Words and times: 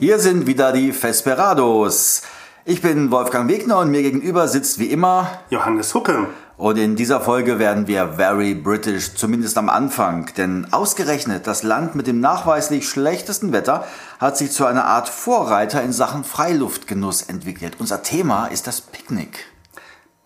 Hier 0.00 0.20
sind 0.20 0.46
wieder 0.46 0.70
die 0.70 0.92
Vesperados. 0.92 2.22
Ich 2.64 2.80
bin 2.80 3.10
Wolfgang 3.10 3.50
Wegner 3.50 3.78
und 3.78 3.90
mir 3.90 4.02
gegenüber 4.02 4.46
sitzt 4.46 4.78
wie 4.78 4.86
immer 4.92 5.40
Johannes 5.50 5.92
Hucke. 5.92 6.28
Und 6.56 6.78
in 6.78 6.94
dieser 6.94 7.20
Folge 7.20 7.58
werden 7.58 7.88
wir 7.88 8.12
very 8.12 8.54
British, 8.54 9.14
zumindest 9.16 9.58
am 9.58 9.68
Anfang. 9.68 10.30
Denn 10.36 10.68
ausgerechnet 10.70 11.48
das 11.48 11.64
Land 11.64 11.96
mit 11.96 12.06
dem 12.06 12.20
nachweislich 12.20 12.88
schlechtesten 12.88 13.52
Wetter 13.52 13.88
hat 14.20 14.36
sich 14.36 14.52
zu 14.52 14.66
einer 14.66 14.84
Art 14.84 15.08
Vorreiter 15.08 15.82
in 15.82 15.92
Sachen 15.92 16.22
Freiluftgenuss 16.22 17.22
entwickelt. 17.22 17.74
Unser 17.80 18.04
Thema 18.04 18.46
ist 18.46 18.68
das 18.68 18.80
Picknick. 18.80 19.46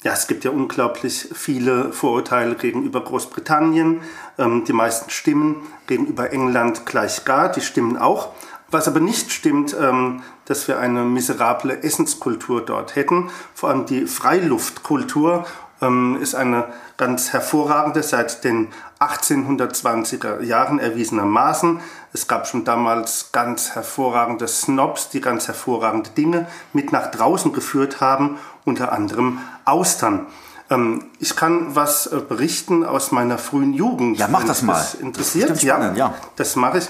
Ja, 0.02 0.12
es 0.12 0.26
gibt 0.26 0.44
ja 0.44 0.50
unglaublich 0.50 1.28
viele 1.32 1.92
Vorurteile 1.92 2.56
gegenüber 2.56 3.02
Großbritannien. 3.02 4.00
Ähm, 4.36 4.64
die 4.66 4.72
meisten 4.72 5.08
stimmen 5.10 5.62
gegenüber 5.86 6.30
England 6.30 6.84
gleich 6.84 7.24
gar, 7.24 7.50
die 7.50 7.60
stimmen 7.60 7.96
auch. 7.96 8.30
Was 8.72 8.88
aber 8.88 9.00
nicht 9.00 9.30
stimmt, 9.30 9.76
ähm, 9.78 10.22
dass 10.46 10.66
wir 10.66 10.78
eine 10.78 11.04
miserable 11.04 11.82
Essenskultur 11.82 12.62
dort 12.62 12.96
hätten. 12.96 13.30
Vor 13.54 13.68
allem 13.68 13.84
die 13.84 14.06
Freiluftkultur 14.06 15.44
ähm, 15.82 16.18
ist 16.22 16.34
eine 16.34 16.64
ganz 16.96 17.34
hervorragende, 17.34 18.02
seit 18.02 18.44
den 18.44 18.68
1820er 18.98 20.42
Jahren 20.42 20.78
erwiesenermaßen. 20.78 21.80
Es 22.14 22.28
gab 22.28 22.46
schon 22.46 22.64
damals 22.64 23.30
ganz 23.32 23.74
hervorragende 23.74 24.48
Snobs, 24.48 25.10
die 25.10 25.20
ganz 25.20 25.48
hervorragende 25.48 26.08
Dinge 26.10 26.46
mit 26.72 26.92
nach 26.92 27.10
draußen 27.10 27.52
geführt 27.52 28.00
haben, 28.00 28.38
unter 28.64 28.90
anderem 28.92 29.38
Austern. 29.66 30.26
Ähm, 30.70 31.10
ich 31.18 31.36
kann 31.36 31.74
was 31.74 32.06
äh, 32.06 32.20
berichten 32.26 32.84
aus 32.84 33.12
meiner 33.12 33.36
frühen 33.36 33.74
Jugend. 33.74 34.18
Ja, 34.18 34.28
mach 34.28 34.44
das 34.44 34.62
mal. 34.62 34.74
Das 34.74 34.94
interessiert, 34.94 35.50
das 35.50 35.62
ja, 35.62 35.92
ja. 35.92 36.14
Das 36.36 36.56
mache 36.56 36.78
ich. 36.78 36.88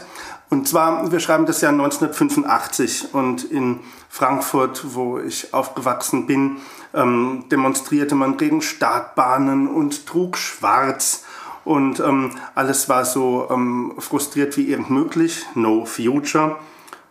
Und 0.52 0.68
zwar, 0.68 1.10
wir 1.10 1.18
schreiben 1.18 1.46
das 1.46 1.62
Jahr 1.62 1.72
1985 1.72 3.14
und 3.14 3.42
in 3.42 3.80
Frankfurt, 4.10 4.94
wo 4.94 5.18
ich 5.18 5.54
aufgewachsen 5.54 6.26
bin, 6.26 6.58
ähm, 6.92 7.46
demonstrierte 7.50 8.14
man 8.14 8.36
gegen 8.36 8.60
Startbahnen 8.60 9.66
und 9.66 10.04
trug 10.04 10.36
schwarz. 10.36 11.24
Und 11.64 12.00
ähm, 12.00 12.32
alles 12.54 12.90
war 12.90 13.06
so 13.06 13.48
ähm, 13.50 13.94
frustriert 13.96 14.58
wie 14.58 14.68
irgend 14.68 14.90
möglich. 14.90 15.46
No 15.54 15.86
future. 15.86 16.56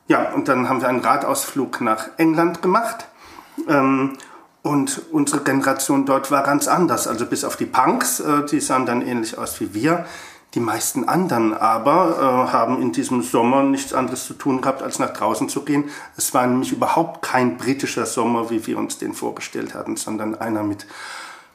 Ja, 0.07 0.33
und 0.33 0.47
dann 0.47 0.69
haben 0.69 0.81
wir 0.81 0.87
einen 0.87 0.99
Radausflug 0.99 1.81
nach 1.81 2.09
England 2.17 2.61
gemacht. 2.61 3.07
Ähm, 3.67 4.19
und 4.61 5.01
unsere 5.11 5.41
Generation 5.41 6.05
dort 6.05 6.29
war 6.29 6.43
ganz 6.43 6.67
anders. 6.67 7.07
Also 7.07 7.25
bis 7.25 7.43
auf 7.43 7.55
die 7.55 7.65
Punks, 7.65 8.19
äh, 8.19 8.45
die 8.45 8.59
sahen 8.59 8.85
dann 8.85 9.01
ähnlich 9.01 9.35
aus 9.35 9.59
wie 9.59 9.73
wir. 9.73 10.05
Die 10.53 10.59
meisten 10.59 11.07
anderen 11.07 11.53
aber 11.53 12.17
äh, 12.49 12.51
haben 12.51 12.81
in 12.81 12.91
diesem 12.91 13.21
Sommer 13.21 13.63
nichts 13.63 13.93
anderes 13.93 14.25
zu 14.25 14.33
tun 14.33 14.59
gehabt, 14.59 14.83
als 14.83 14.99
nach 14.99 15.13
draußen 15.13 15.47
zu 15.47 15.63
gehen. 15.63 15.85
Es 16.17 16.33
war 16.33 16.45
nämlich 16.45 16.73
überhaupt 16.73 17.21
kein 17.21 17.57
britischer 17.57 18.05
Sommer, 18.05 18.49
wie 18.49 18.67
wir 18.67 18.77
uns 18.77 18.97
den 18.97 19.13
vorgestellt 19.13 19.73
hatten, 19.73 19.95
sondern 19.95 20.35
einer 20.35 20.63
mit 20.63 20.87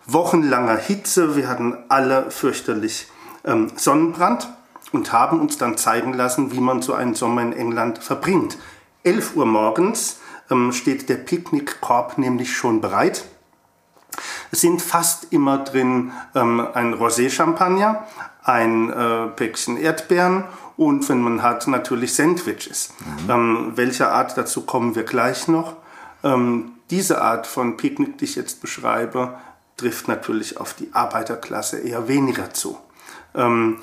wochenlanger 0.07 0.77
Hitze. 0.77 1.37
Wir 1.37 1.49
hatten 1.49 1.77
alle 1.89 2.31
fürchterlich 2.31 3.09
ähm, 3.45 3.71
Sonnenbrand 3.77 4.49
und 4.93 5.13
haben 5.13 5.41
uns 5.41 5.59
dann 5.59 5.77
zeigen 5.77 6.15
lassen, 6.15 6.53
wie 6.53 6.61
man 6.61 6.81
so 6.81 6.95
einen 6.95 7.15
Sommer 7.15 7.43
in 7.43 7.53
England 7.53 7.99
verbringt. 7.99 8.57
11 9.05 9.37
Uhr 9.37 9.45
morgens 9.45 10.21
ähm, 10.51 10.73
steht 10.73 11.11
der 11.11 11.17
Picknickkorb 11.17 12.17
nämlich 12.17 12.57
schon 12.57 12.81
bereit. 12.81 13.25
Es 14.51 14.63
sind 14.63 14.81
fast 14.81 15.33
immer 15.33 15.59
drin 15.59 16.13
ähm, 16.35 16.67
ein 16.73 16.95
Rosé-Champagner, 16.95 18.07
ein 18.47 18.91
äh, 18.91 19.27
Päckchen 19.29 19.77
Erdbeeren 19.77 20.45
und 20.77 21.09
wenn 21.09 21.21
man 21.21 21.43
hat, 21.43 21.67
natürlich 21.67 22.15
Sandwiches. 22.15 22.93
Mhm. 23.25 23.31
Ähm, 23.31 23.73
welcher 23.75 24.13
Art, 24.13 24.37
dazu 24.39 24.63
kommen 24.63 24.95
wir 24.95 25.03
gleich 25.03 25.49
noch. 25.49 25.77
Ähm, 26.23 26.73
diese 26.91 27.21
Art 27.21 27.47
von 27.47 27.77
Picknick, 27.77 28.19
die 28.19 28.27
ich 28.27 28.37
jetzt 28.37 28.61
beschreibe, 28.61 29.35
trifft 29.77 30.07
natürlich 30.09 30.59
auf 30.59 30.75
die 30.75 30.89
Arbeiterklasse 30.93 31.81
eher 31.81 32.09
weniger 32.09 32.55
zu. 32.55 32.79
Ähm, 33.35 33.79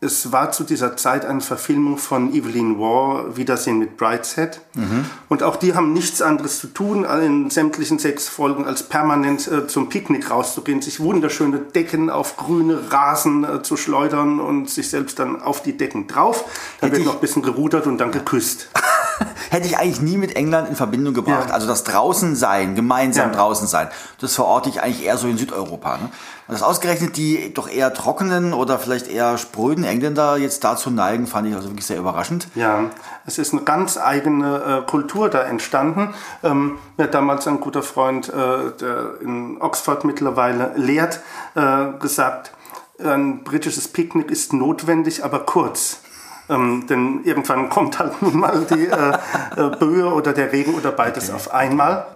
es 0.00 0.30
war 0.30 0.52
zu 0.52 0.62
dieser 0.62 0.96
Zeit 0.96 1.24
eine 1.24 1.40
Verfilmung 1.40 1.98
von 1.98 2.32
Evelyn 2.32 2.78
Waugh, 2.78 3.36
Wiedersehen 3.36 3.80
mit 3.80 3.96
Brideshead. 3.96 4.60
Mhm. 4.74 5.06
Und 5.28 5.42
auch 5.42 5.56
die 5.56 5.74
haben 5.74 5.92
nichts 5.92 6.22
anderes 6.22 6.60
zu 6.60 6.68
tun, 6.68 7.04
in 7.04 7.50
sämtlichen 7.50 7.98
sechs 7.98 8.28
Folgen, 8.28 8.64
als 8.64 8.84
permanent 8.84 9.48
äh, 9.48 9.66
zum 9.66 9.88
Picknick 9.88 10.30
rauszugehen, 10.30 10.82
sich 10.82 11.00
wunderschöne 11.00 11.58
Decken 11.58 12.10
auf 12.10 12.36
grüne 12.36 12.92
Rasen 12.92 13.42
äh, 13.42 13.62
zu 13.62 13.76
schleudern 13.76 14.38
und 14.38 14.70
sich 14.70 14.88
selbst 14.88 15.18
dann 15.18 15.42
auf 15.42 15.64
die 15.64 15.76
Decken 15.76 16.06
drauf. 16.06 16.44
Dann 16.80 16.90
Hätte 16.90 16.98
wird 17.00 17.08
noch 17.08 17.16
ein 17.16 17.20
bisschen 17.20 17.42
gerudert 17.42 17.88
und 17.88 17.98
dann 17.98 18.12
geküsst. 18.12 18.68
Hätte 19.50 19.66
ich 19.66 19.78
eigentlich 19.78 20.00
nie 20.00 20.16
mit 20.16 20.36
England 20.36 20.68
in 20.68 20.76
Verbindung 20.76 21.14
gebracht. 21.14 21.48
Ja. 21.48 21.54
Also 21.54 21.66
das 21.66 21.84
Draußensein, 21.84 22.74
gemeinsam 22.74 23.30
ja. 23.30 23.36
draußen 23.36 23.66
sein, 23.66 23.88
das 24.20 24.34
verorte 24.34 24.68
ich 24.68 24.82
eigentlich 24.82 25.04
eher 25.04 25.16
so 25.16 25.28
in 25.28 25.38
Südeuropa. 25.38 25.96
Ne? 25.96 26.10
Und 26.48 26.54
das 26.54 26.62
ausgerechnet 26.62 27.16
die 27.16 27.52
doch 27.52 27.68
eher 27.68 27.92
trockenen 27.92 28.54
oder 28.54 28.78
vielleicht 28.78 29.08
eher 29.08 29.36
spröden 29.36 29.84
Engländer 29.84 30.36
jetzt 30.36 30.64
dazu 30.64 30.90
neigen, 30.90 31.26
fand 31.26 31.48
ich 31.48 31.54
also 31.54 31.68
wirklich 31.68 31.86
sehr 31.86 31.98
überraschend. 31.98 32.48
Ja, 32.54 32.84
es 33.26 33.38
ist 33.38 33.52
eine 33.52 33.62
ganz 33.62 33.98
eigene 33.98 34.82
äh, 34.82 34.90
Kultur 34.90 35.28
da 35.28 35.42
entstanden. 35.42 36.14
Ähm, 36.42 36.78
mir 36.96 37.04
hat 37.04 37.14
damals 37.14 37.46
ein 37.46 37.60
guter 37.60 37.82
Freund, 37.82 38.28
äh, 38.28 38.32
der 38.80 39.20
in 39.20 39.60
Oxford 39.60 40.04
mittlerweile 40.04 40.72
lehrt, 40.76 41.20
äh, 41.54 41.98
gesagt, 42.00 42.52
ein 42.98 43.44
britisches 43.44 43.88
Picknick 43.88 44.30
ist 44.30 44.52
notwendig, 44.52 45.24
aber 45.24 45.40
kurz. 45.40 46.00
Ähm, 46.48 46.86
denn 46.88 47.24
irgendwann 47.24 47.68
kommt 47.68 47.98
halt 47.98 48.22
nun 48.22 48.38
mal 48.38 48.64
die 48.70 48.86
äh, 48.86 49.12
äh, 49.56 49.76
Böe 49.76 50.12
oder 50.12 50.32
der 50.32 50.52
Regen 50.52 50.74
oder 50.74 50.92
beides 50.92 51.28
okay. 51.28 51.36
auf 51.36 51.54
einmal. 51.54 52.06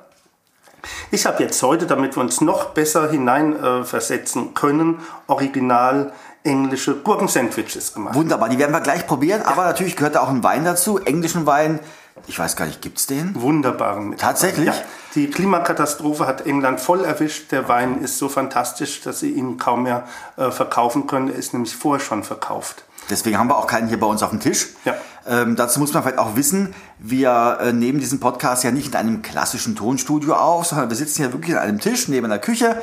Ich 1.11 1.27
habe 1.27 1.43
jetzt 1.43 1.63
heute, 1.63 1.87
damit 1.87 2.17
wir 2.17 2.23
uns 2.23 2.41
noch 2.41 2.71
besser 2.71 3.11
hineinversetzen 3.11 4.47
äh, 4.47 4.53
können, 4.55 4.99
original 5.27 6.13
englische 6.45 6.97
Gurkensandwiches 6.97 7.95
gemacht. 7.95 8.15
Wunderbar, 8.15 8.49
die 8.49 8.59
werden 8.59 8.73
wir 8.73 8.81
gleich 8.81 9.07
probieren, 9.07 9.43
aber 9.43 9.65
natürlich 9.65 9.97
gehört 9.97 10.17
da 10.17 10.21
auch 10.21 10.29
ein 10.29 10.43
Wein 10.43 10.65
dazu, 10.65 10.99
englischen 10.99 11.47
Wein. 11.47 11.79
Ich 12.27 12.39
weiß 12.39 12.57
gar 12.57 12.67
nicht, 12.67 12.81
gibt 12.83 12.99
es 12.99 13.07
den? 13.07 13.41
Wunderbaren. 13.41 14.17
Tatsächlich? 14.17 14.67
Ja. 14.67 14.75
Die 15.15 15.29
Klimakatastrophe 15.29 16.27
hat 16.27 16.47
England 16.47 16.81
voll 16.81 17.05
erwischt. 17.05 17.53
Der 17.53 17.69
Wein 17.69 18.03
ist 18.03 18.19
so 18.19 18.29
fantastisch, 18.29 19.01
dass 19.01 19.21
sie 19.21 19.31
ihn 19.31 19.59
kaum 19.59 19.83
mehr 19.85 20.07
äh, 20.37 20.51
verkaufen 20.51 21.07
können. 21.07 21.29
Er 21.29 21.37
ist 21.37 21.53
nämlich 21.53 21.75
vorher 21.75 22.05
schon 22.05 22.23
verkauft. 22.23 22.85
Deswegen 23.11 23.39
haben 23.39 23.49
wir 23.49 23.57
auch 23.57 23.67
keinen 23.67 23.89
hier 23.89 23.99
bei 23.99 24.07
uns 24.07 24.23
auf 24.23 24.31
dem 24.31 24.41
Tisch. 24.41 24.69
Ja. 24.85 24.95
Ähm, 25.27 25.57
dazu 25.57 25.81
muss 25.81 25.93
man 25.93 26.03
vielleicht 26.03 26.19
auch 26.19 26.37
wissen, 26.37 26.75
wir 26.99 27.59
äh, 27.61 27.73
nehmen 27.73 28.01
diesen 28.01 28.21
Podcast 28.21 28.65
ja 28.65 28.71
nicht 28.71 28.89
in 28.89 28.95
einem 28.95 29.23
klassischen 29.23 29.77
Tonstudio 29.77 30.35
auf, 30.35 30.67
sondern 30.67 30.89
wir 30.89 30.97
sitzen 30.97 31.23
hier 31.23 31.33
wirklich 31.33 31.57
an 31.57 31.63
einem 31.63 31.81
Tisch 31.81 32.09
neben 32.09 32.27
einer 32.27 32.39
Küche, 32.39 32.81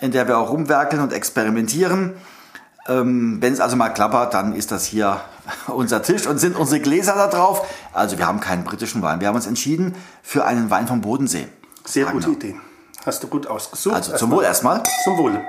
in 0.00 0.10
der 0.12 0.28
wir 0.28 0.38
auch 0.38 0.50
rumwerkeln 0.50 1.02
und 1.02 1.12
experimentieren. 1.12 2.14
Ähm, 2.90 3.40
Wenn 3.40 3.52
es 3.52 3.60
also 3.60 3.76
mal 3.76 3.90
klappert, 3.90 4.34
dann 4.34 4.54
ist 4.54 4.72
das 4.72 4.84
hier 4.84 5.20
unser 5.68 6.02
Tisch 6.02 6.26
und 6.26 6.38
sind 6.38 6.56
unsere 6.56 6.80
Gläser 6.80 7.14
da 7.14 7.28
drauf. 7.28 7.66
Also 7.92 8.18
wir 8.18 8.26
haben 8.26 8.40
keinen 8.40 8.64
britischen 8.64 9.02
Wein. 9.02 9.20
Wir 9.20 9.28
haben 9.28 9.36
uns 9.36 9.46
entschieden 9.46 9.94
für 10.22 10.44
einen 10.44 10.70
Wein 10.70 10.88
vom 10.88 11.00
Bodensee. 11.00 11.48
Sehr 11.84 12.06
Ragnar. 12.06 12.22
gute 12.24 12.32
Idee. 12.48 12.60
Hast 13.06 13.22
du 13.22 13.28
gut 13.28 13.46
ausgesucht. 13.46 13.94
Also 13.94 14.16
zum 14.16 14.30
Wohl 14.30 14.44
erstmal. 14.44 14.82
Zum 15.04 15.16
Wohle. 15.16 15.42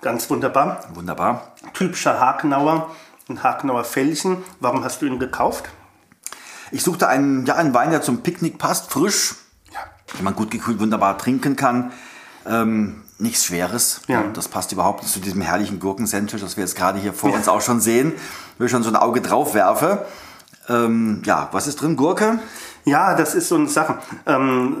Ganz 0.00 0.30
wunderbar. 0.30 0.84
Wunderbar. 0.94 1.52
Typischer 1.74 2.18
Hakenauer, 2.18 2.90
ein 3.28 3.42
Hakenauer 3.42 3.84
Fällchen. 3.84 4.38
Warum 4.58 4.82
hast 4.82 5.02
du 5.02 5.06
ihn 5.06 5.18
gekauft? 5.18 5.68
Ich 6.72 6.82
suchte 6.82 7.06
einen, 7.06 7.44
ja, 7.44 7.56
einen 7.56 7.74
Wein, 7.74 7.90
der 7.90 8.00
zum 8.00 8.22
Picknick 8.22 8.56
passt, 8.56 8.90
frisch, 8.90 9.34
ja. 9.72 9.80
den 10.16 10.24
man 10.24 10.34
gut 10.34 10.50
gekühlt 10.50 10.80
wunderbar 10.80 11.18
trinken 11.18 11.54
kann. 11.54 11.92
Ähm, 12.46 13.02
nichts 13.18 13.44
Schweres. 13.44 14.00
Ja. 14.08 14.24
Das 14.32 14.48
passt 14.48 14.72
überhaupt 14.72 15.02
nicht 15.02 15.12
zu 15.12 15.20
diesem 15.20 15.40
herrlichen 15.40 15.78
Gurkensandwich, 15.80 16.40
das 16.40 16.56
wir 16.56 16.64
jetzt 16.64 16.76
gerade 16.76 16.98
hier 16.98 17.12
vor 17.12 17.30
ja. 17.30 17.36
uns 17.36 17.48
auch 17.48 17.60
schon 17.60 17.80
sehen. 17.80 18.12
Wenn 18.58 18.66
ich 18.66 18.70
schon 18.70 18.82
so 18.82 18.90
ein 18.90 18.96
Auge 18.96 19.20
drauf 19.20 19.54
werfe. 19.54 20.06
Ähm, 20.68 21.22
ja, 21.24 21.48
was 21.52 21.66
ist 21.66 21.80
drin? 21.80 21.96
Gurke? 21.96 22.38
Ja, 22.84 23.14
das 23.14 23.34
ist 23.34 23.48
so 23.48 23.56
eine 23.56 23.68
Sache. 23.68 23.98
Ähm, 24.26 24.76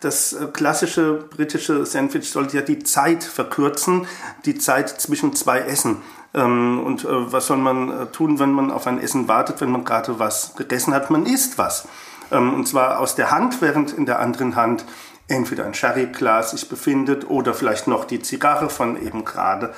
das 0.00 0.36
klassische 0.52 1.14
britische 1.14 1.86
Sandwich 1.86 2.30
sollte 2.30 2.56
ja 2.56 2.62
die 2.62 2.80
Zeit 2.80 3.24
verkürzen, 3.24 4.06
die 4.44 4.58
Zeit 4.58 4.88
zwischen 5.00 5.34
zwei 5.34 5.60
Essen. 5.60 5.98
Ähm, 6.34 6.80
und 6.84 7.04
äh, 7.04 7.32
was 7.32 7.46
soll 7.46 7.58
man 7.58 7.90
äh, 7.90 8.06
tun, 8.06 8.38
wenn 8.38 8.52
man 8.52 8.70
auf 8.70 8.86
ein 8.86 9.00
Essen 9.00 9.28
wartet, 9.28 9.60
wenn 9.60 9.70
man 9.70 9.84
gerade 9.84 10.18
was 10.18 10.54
gegessen 10.56 10.92
hat? 10.92 11.10
Man 11.10 11.26
isst 11.26 11.58
was. 11.58 11.88
Ähm, 12.30 12.54
und 12.54 12.66
zwar 12.66 12.98
aus 12.98 13.14
der 13.14 13.30
Hand, 13.30 13.62
während 13.62 13.92
in 13.92 14.04
der 14.04 14.18
anderen 14.18 14.56
Hand 14.56 14.84
entweder 15.28 15.64
ein 15.64 15.74
Sherryglas 15.74 16.50
sich 16.52 16.68
befindet 16.68 17.28
oder 17.28 17.54
vielleicht 17.54 17.86
noch 17.86 18.04
die 18.04 18.20
Zigarre 18.20 18.68
von 18.68 19.00
eben 19.00 19.24
gerade 19.24 19.74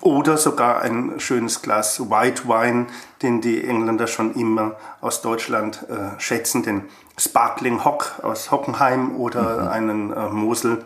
oder 0.00 0.36
sogar 0.36 0.80
ein 0.82 1.18
schönes 1.18 1.62
Glas 1.62 2.00
White 2.00 2.44
Wine, 2.46 2.86
den 3.22 3.40
die 3.40 3.64
Engländer 3.64 4.06
schon 4.06 4.34
immer 4.34 4.76
aus 5.00 5.22
Deutschland 5.22 5.84
äh, 5.88 6.18
schätzen, 6.20 6.62
den 6.62 6.84
Sparkling 7.18 7.84
Hock 7.84 8.20
aus 8.22 8.50
Hockenheim 8.50 9.16
oder 9.16 9.62
mhm. 9.62 9.68
einen 9.68 10.12
äh, 10.12 10.28
Mosel. 10.28 10.84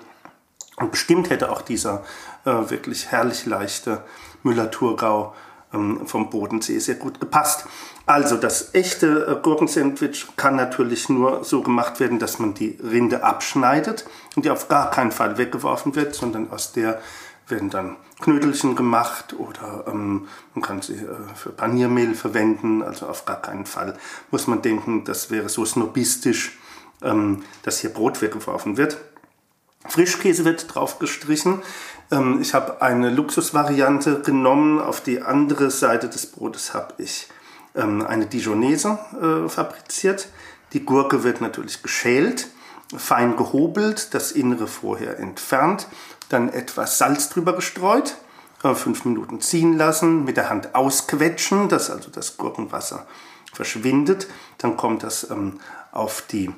Und 0.77 0.91
bestimmt 0.91 1.29
hätte 1.29 1.51
auch 1.51 1.61
dieser 1.61 2.03
äh, 2.47 2.51
wirklich 2.71 3.11
herrlich 3.11 3.45
leichte 3.45 4.03
Müller-Thurgau 4.43 5.35
vom 5.73 6.31
Bodensee 6.31 6.79
sehr 6.79 6.97
gut 6.97 7.21
gepasst. 7.21 7.67
Also 8.05 8.37
das 8.37 8.75
echte 8.75 9.27
äh, 9.27 9.43
Gurkensandwich 9.43 10.27
kann 10.37 10.57
natürlich 10.57 11.09
nur 11.09 11.45
so 11.45 11.63
gemacht 11.63 12.01
werden, 12.01 12.19
dass 12.19 12.39
man 12.39 12.55
die 12.55 12.79
Rinde 12.83 13.25
abschneidet 13.25 14.05
und 14.37 14.45
die 14.45 14.51
auf 14.51 14.69
gar 14.69 14.91
keinen 14.91 15.13
Fall 15.13 15.39
weggeworfen 15.39 15.95
wird, 15.95 16.15
sondern 16.15 16.51
aus 16.51 16.73
der 16.73 17.01
werden 17.49 17.71
dann 17.71 17.97
Knödelchen 18.21 18.77
gemacht 18.77 19.35
oder 19.35 19.85
ähm, 19.89 20.29
man 20.55 20.63
kann 20.63 20.81
sie 20.81 20.95
äh, 20.95 21.35
für 21.35 21.51
Paniermehl 21.51 22.15
verwenden. 22.15 22.83
Also 22.83 23.07
auf 23.07 23.25
gar 23.25 23.41
keinen 23.41 23.67
Fall 23.67 23.97
muss 24.31 24.47
man 24.47 24.63
denken, 24.63 25.05
das 25.05 25.31
wäre 25.31 25.49
so 25.49 25.65
snobistisch, 25.65 26.59
ähm, 27.03 27.45
dass 27.63 27.81
hier 27.81 27.91
Brot 27.91 28.23
weggeworfen 28.23 28.77
wird. 28.77 28.99
Frischkäse 29.89 30.45
wird 30.45 30.73
drauf 30.73 30.99
gestrichen. 30.99 31.63
Ähm, 32.13 32.41
ich 32.41 32.55
habe 32.55 32.81
eine 32.83 33.11
Luxusvariante 33.11 34.21
genommen. 34.21 34.81
Auf 34.81 35.01
die 35.01 35.23
andere 35.23 35.71
Seite 35.71 36.09
des 36.09 36.27
Brotes 36.27 36.75
habe 36.75 36.95
ich 36.99 37.29
ähm, 37.75 38.07
eine 38.07 38.27
Dijonese 38.27 38.99
äh, 39.21 39.49
fabriziert. 39.49 40.29
Die 40.75 40.85
Gurke 40.85 41.25
wird 41.25 41.41
natürlich 41.41 41.83
geschält, 41.83 42.49
fein 42.97 43.37
gehobelt, 43.37 44.15
das 44.15 44.33
Innere 44.33 44.67
vorher 44.67 45.19
entfernt, 45.19 45.87
dann 46.29 46.49
etwas 46.49 46.97
Salz 46.99 47.29
drüber 47.29 47.55
gestreut, 47.55 48.17
äh, 48.63 48.75
fünf 48.75 49.05
Minuten 49.05 49.41
ziehen 49.41 49.77
lassen, 49.77 50.25
mit 50.25 50.37
der 50.37 50.51
Hand 50.51 50.75
ausquetschen, 50.75 51.69
dass 51.69 51.91
also 51.91 52.11
das 52.11 52.37
Gurkenwasser 52.37 53.07
verschwindet. 53.53 54.29
Dann 54.59 54.77
kommt 54.77 55.03
das 55.03 55.31
ähm, 55.31 55.61
auf 55.91 56.23
die, 56.31 56.51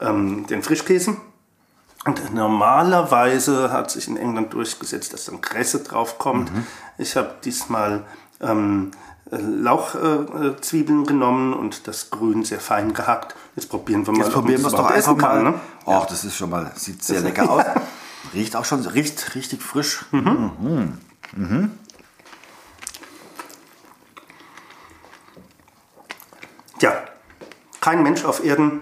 ähm, 0.00 0.46
den 0.46 0.62
Frischkäse 0.62 1.16
und 2.04 2.34
normalerweise 2.34 3.72
hat 3.72 3.90
sich 3.90 4.08
in 4.08 4.16
England 4.16 4.52
durchgesetzt, 4.52 5.12
dass 5.12 5.26
dann 5.26 5.40
Kresse 5.40 5.80
draufkommt. 5.80 6.52
Mhm. 6.52 6.66
Ich 6.96 7.16
habe 7.16 7.34
diesmal 7.44 8.04
ähm, 8.40 8.92
Lauchzwiebeln 9.30 11.02
äh, 11.02 11.06
genommen 11.06 11.52
und 11.52 11.86
das 11.86 12.10
Grün 12.10 12.44
sehr 12.44 12.60
fein 12.60 12.94
gehackt. 12.94 13.34
Jetzt 13.56 13.68
probieren 13.68 14.06
wir 14.06 14.12
mal, 14.12 14.24
Jetzt 14.24 14.32
probieren 14.32 14.62
wir 14.62 14.68
es 14.68 14.72
doch 14.72 14.90
einfach 14.90 15.16
mal. 15.16 15.42
Ne? 15.42 15.54
Och, 15.84 16.06
das 16.06 16.24
ist 16.24 16.36
schon 16.36 16.50
mal, 16.50 16.72
sieht 16.76 17.02
sehr 17.02 17.20
lecker 17.20 17.50
aus. 17.50 17.64
Riecht 18.34 18.56
auch 18.56 18.64
schon, 18.64 18.84
riecht 18.86 19.34
richtig 19.34 19.62
frisch. 19.62 20.04
Mhm. 20.10 20.50
Mhm. 20.60 20.98
Mhm. 21.36 21.70
Tja, 26.78 26.92
kein 27.80 28.02
Mensch 28.02 28.24
auf 28.24 28.44
Erden 28.44 28.80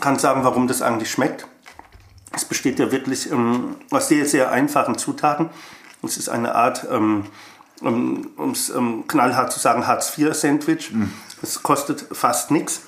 kann 0.00 0.18
sagen, 0.18 0.44
warum 0.44 0.68
das 0.68 0.82
eigentlich 0.82 1.10
schmeckt. 1.10 1.46
Es 2.52 2.58
besteht 2.58 2.78
ja 2.78 2.92
wirklich 2.92 3.30
ähm, 3.30 3.76
aus 3.90 4.08
sehr, 4.08 4.26
sehr 4.26 4.50
einfachen 4.50 4.98
Zutaten. 4.98 5.48
Es 6.02 6.18
ist 6.18 6.28
eine 6.28 6.54
Art, 6.54 6.86
ähm, 6.90 7.24
um 7.80 8.50
es 8.52 8.68
ähm, 8.68 9.04
knallhart 9.08 9.50
zu 9.50 9.58
sagen, 9.58 9.86
Hartz-IV-Sandwich. 9.86 10.92
Mm. 10.92 11.04
Es 11.40 11.62
kostet 11.62 12.04
fast 12.12 12.50
nichts 12.50 12.82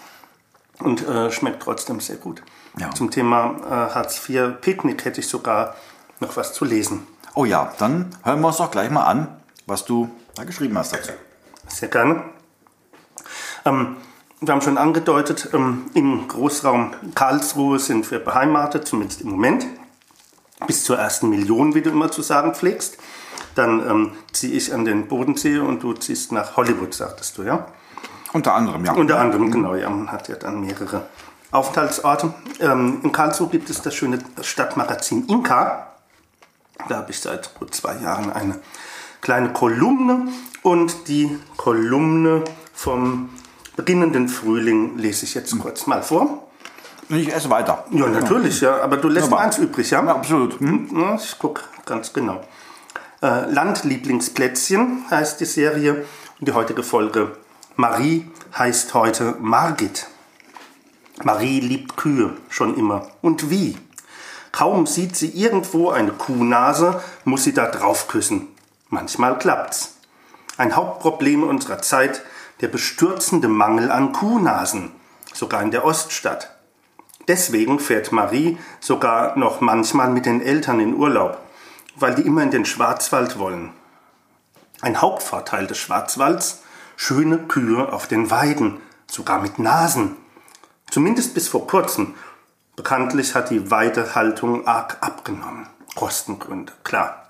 und 0.81 1.08
äh, 1.08 1.31
schmeckt 1.31 1.62
trotzdem 1.62 2.00
sehr 2.00 2.16
gut. 2.16 2.43
Ja. 2.76 2.90
Zum 2.90 3.11
Thema 3.11 3.56
äh, 3.64 3.94
Hartz-IV-Picknick 3.94 5.06
hätte 5.06 5.20
ich 5.20 5.28
sogar 5.28 5.76
noch 6.20 6.37
was 6.37 6.52
zu 6.52 6.66
lesen. 6.66 7.06
Oh 7.34 7.46
ja, 7.46 7.72
dann 7.78 8.14
hören 8.22 8.43
wir 8.43 8.49
uns 8.49 8.58
doch 8.58 8.70
gleich 8.70 8.90
mal 8.90 9.05
an, 9.05 9.34
was 9.64 9.87
du 9.87 10.11
da 10.34 10.44
geschrieben 10.44 10.76
hast 10.76 10.93
dazu. 10.93 11.12
Sehr 11.69 11.88
gerne. 11.88 12.22
Ähm, 13.64 13.96
wir 14.40 14.52
haben 14.52 14.60
schon 14.60 14.78
angedeutet, 14.78 15.50
ähm, 15.52 15.86
im 15.94 16.28
Großraum 16.28 16.92
Karlsruhe 17.14 17.78
sind 17.78 18.10
wir 18.10 18.19
beheimatet, 18.19 18.86
zumindest 18.86 19.22
im 19.22 19.31
Moment. 19.31 19.66
Bis 20.66 20.84
zur 20.84 20.98
ersten 20.98 21.31
Million, 21.31 21.75
wie 21.75 21.82
du 21.82 21.90
immer 21.90 22.10
zu 22.10 22.22
sagen 22.22 22.54
pflegst. 22.54 22.98
Dann 23.54 23.88
ähm, 23.88 24.12
ziehe 24.32 24.52
ich 24.54 24.72
an 24.72 24.84
den 24.84 25.08
Bodensee 25.08 25.58
und 25.58 25.82
du 25.82 25.92
ziehst 25.92 26.32
nach 26.32 26.56
Hollywood, 26.56 26.94
sagtest 26.94 27.38
du, 27.38 27.42
ja? 27.42 27.66
Unter 28.32 28.54
anderem, 28.54 28.84
ja. 28.84 28.92
Unter 28.92 29.20
anderem, 29.20 29.50
genau, 29.50 29.75
ja. 29.75 29.88
Man 29.88 30.10
hat 30.10 30.28
ja 30.28 30.37
dann 30.37 30.60
mehrere 30.60 31.06
Aufenthaltsorte. 31.50 32.34
Ähm, 32.60 33.00
in 33.02 33.12
Karlsruhe 33.12 33.48
gibt 33.48 33.70
es 33.70 33.80
das 33.82 33.94
schöne 33.94 34.19
Stadtmagazin 34.40 35.26
Inka. 35.26 35.88
Da 36.88 36.96
habe 36.96 37.12
ich 37.12 37.20
seit 37.20 37.54
gut 37.54 37.75
zwei 37.75 37.96
Jahren 37.98 38.32
eine 38.32 38.58
kleine 39.20 39.52
Kolumne 39.52 40.28
und 40.62 41.08
die 41.08 41.38
Kolumne 41.56 42.42
vom 42.72 43.30
beginnenden 43.76 44.29
Frühling 44.29 44.99
lese 44.99 45.25
ich 45.25 45.35
jetzt 45.35 45.59
kurz 45.59 45.87
mal 45.87 46.03
vor. 46.03 46.47
Ich 47.09 47.32
esse 47.32 47.50
weiter. 47.50 47.85
Ja, 47.91 48.06
natürlich, 48.06 48.61
ja. 48.61 48.81
Aber 48.81 48.97
du 48.97 49.09
lässt 49.09 49.31
ja, 49.31 49.37
eins 49.37 49.59
übrig, 49.59 49.91
ja? 49.91 50.03
Ja, 50.03 50.15
absolut. 50.15 50.59
Hm? 50.61 51.17
Ich 51.17 51.38
gucke 51.38 51.62
ganz 51.85 52.12
genau. 52.12 52.41
Äh, 53.23 53.50
Landlieblingsplätzchen 53.50 55.05
heißt 55.11 55.41
die 55.41 55.44
Serie 55.44 56.05
und 56.41 56.49
die 56.49 56.53
heutige 56.53 56.82
Folge 56.82 57.37
Marie 57.76 58.31
heißt 58.56 58.94
heute 58.94 59.37
Margit. 59.41 60.06
Marie 61.23 61.61
liebt 61.61 61.97
Kühe 61.97 62.37
schon 62.49 62.76
immer. 62.76 63.09
Und 63.21 63.50
wie? 63.50 63.76
Kaum 64.53 64.87
sieht 64.87 65.17
sie 65.17 65.31
irgendwo 65.31 65.91
eine 65.91 66.12
Kuhnase, 66.12 67.03
muss 67.25 67.44
sie 67.44 67.53
da 67.53 67.67
drauf 67.67 68.09
küssen. 68.09 68.49
Manchmal 68.88 69.38
klappt's. 69.38 69.97
Ein 70.56 70.76
Hauptproblem 70.76 71.43
unserer 71.43 71.82
Zeit 71.82 72.23
der 72.64 72.70
bestürzende 72.70 73.46
Mangel 73.49 73.90
an 73.90 74.12
Kuhnasen, 74.12 74.90
sogar 75.34 75.61
in 75.61 75.70
der 75.70 75.84
Oststadt. 75.84 76.56
Deswegen 77.28 77.78
fährt 77.78 78.11
Marie 78.11 78.56
sogar 78.81 79.37
noch 79.37 79.61
manchmal 79.61 80.08
mit 80.08 80.25
den 80.25 80.40
Eltern 80.40 80.81
in 80.81 80.94
Urlaub, 80.94 81.37
weil 81.96 82.14
die 82.14 82.22
immer 82.22 82.43
in 82.43 82.50
den 82.50 82.64
Schwarzwald 82.64 83.38
wollen. 83.38 83.75
Ein 84.81 85.02
Hauptvorteil 85.02 85.66
des 85.66 85.76
Schwarzwalds, 85.76 86.62
schöne 86.96 87.37
Kühe 87.37 87.93
auf 87.93 88.08
den 88.08 88.31
Weiden, 88.31 88.81
sogar 89.11 89.43
mit 89.43 89.58
Nasen. 89.58 90.16
Zumindest 90.88 91.34
bis 91.34 91.49
vor 91.49 91.66
kurzem. 91.66 92.14
Bekanntlich 92.76 93.34
hat 93.34 93.50
die 93.50 93.70
Weidehaltung 93.70 94.66
arg 94.66 94.96
abgenommen. 95.02 95.66
Kostengründe, 95.96 96.72
klar. 96.82 97.28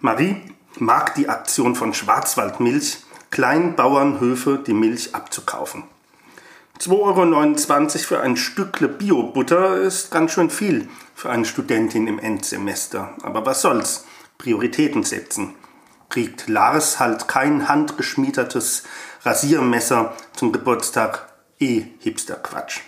Marie 0.00 0.52
mag 0.80 1.14
die 1.14 1.28
Aktion 1.28 1.76
von 1.76 1.94
Schwarzwaldmilch, 1.94 3.04
Kleinbauernhöfe 3.32 4.58
die 4.58 4.74
Milch 4.74 5.14
abzukaufen. 5.14 5.84
2,29 6.78 7.94
Euro 7.94 7.98
für 8.04 8.20
ein 8.20 8.36
Stückle 8.36 8.88
Bio-Butter 8.88 9.76
ist 9.76 10.10
ganz 10.10 10.32
schön 10.32 10.50
viel 10.50 10.90
für 11.14 11.30
eine 11.30 11.46
Studentin 11.46 12.06
im 12.08 12.18
Endsemester. 12.18 13.16
Aber 13.22 13.46
was 13.46 13.62
soll's? 13.62 14.04
Prioritäten 14.36 15.02
setzen. 15.02 15.54
Kriegt 16.10 16.46
Lars 16.48 17.00
halt 17.00 17.26
kein 17.26 17.68
handgeschmiedetes 17.68 18.82
Rasiermesser 19.22 20.12
zum 20.34 20.52
Geburtstag? 20.52 21.32
Eh 21.58 21.84
Hipster-Quatsch. 22.00 22.80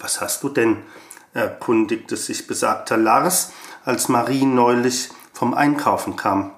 Was 0.00 0.22
hast 0.22 0.42
du 0.42 0.48
denn? 0.48 0.78
erkundigte 1.34 2.16
sich 2.16 2.46
besagter 2.46 2.96
Lars, 2.96 3.52
als 3.84 4.08
Marie 4.08 4.46
neulich 4.46 5.10
vom 5.34 5.52
Einkaufen 5.52 6.16
kam. 6.16 6.52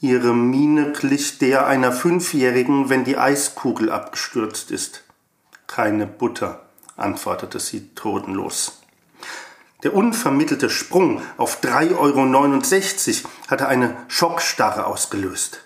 Ihre 0.00 0.32
Miene 0.32 0.92
glich 0.92 1.38
der 1.38 1.66
einer 1.66 1.90
Fünfjährigen, 1.90 2.88
wenn 2.88 3.02
die 3.02 3.18
Eiskugel 3.18 3.90
abgestürzt 3.90 4.70
ist. 4.70 5.02
Keine 5.66 6.06
Butter, 6.06 6.66
antwortete 6.96 7.58
sie 7.58 7.88
totenlos. 7.96 8.80
Der 9.82 9.94
unvermittelte 9.94 10.70
Sprung 10.70 11.20
auf 11.36 11.60
3,69 11.62 13.24
Euro 13.24 13.30
hatte 13.48 13.66
eine 13.66 13.96
Schockstarre 14.06 14.86
ausgelöst. 14.86 15.64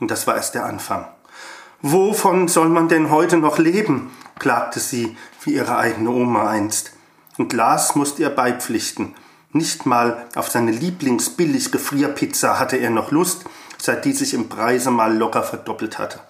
Und 0.00 0.10
das 0.10 0.26
war 0.26 0.34
erst 0.34 0.56
der 0.56 0.66
Anfang. 0.66 1.06
Wovon 1.80 2.48
soll 2.48 2.70
man 2.70 2.88
denn 2.88 3.10
heute 3.10 3.36
noch 3.36 3.58
leben? 3.58 4.10
klagte 4.40 4.80
sie 4.80 5.16
wie 5.44 5.54
ihre 5.54 5.78
eigene 5.78 6.10
Oma 6.10 6.50
einst. 6.50 6.92
Und 7.36 7.52
Lars 7.52 7.94
musste 7.94 8.22
ihr 8.22 8.30
beipflichten. 8.30 9.14
Nicht 9.52 9.86
mal 9.86 10.26
auf 10.34 10.50
seine 10.50 10.72
Lieblingsbillig-Gefrierpizza 10.72 12.58
hatte 12.58 12.76
er 12.76 12.90
noch 12.90 13.12
Lust, 13.12 13.44
seit 13.80 14.04
die 14.04 14.12
sich 14.12 14.34
im 14.34 14.48
Preise 14.48 14.90
mal 14.90 15.16
locker 15.16 15.42
verdoppelt 15.42 15.98
hatte. 15.98 16.20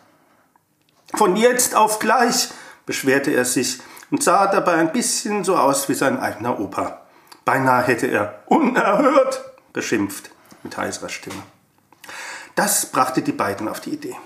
Von 1.15 1.37
jetzt 1.37 1.75
auf 1.75 1.99
gleich, 1.99 2.49
beschwerte 2.87 3.31
er 3.31 3.45
sich 3.45 3.81
und 4.11 4.23
sah 4.23 4.47
dabei 4.47 4.75
ein 4.75 4.93
bisschen 4.93 5.45
so 5.45 5.57
aus 5.57 5.89
wie 5.89 5.95
sein 5.95 6.21
eigener 6.21 6.61
Opa. 6.61 7.03
Beinahe 7.45 7.83
hätte 7.87 8.07
er 8.07 8.43
unerhört 8.47 9.43
geschimpft 9.73 10.31
mit 10.63 10.77
heiserer 10.77 11.09
Stimme. 11.09 11.43
Das 12.55 12.87
brachte 12.87 13.23
die 13.23 13.33
beiden 13.33 13.69
auf 13.69 13.81
die 13.81 13.91
Idee. 13.91 14.17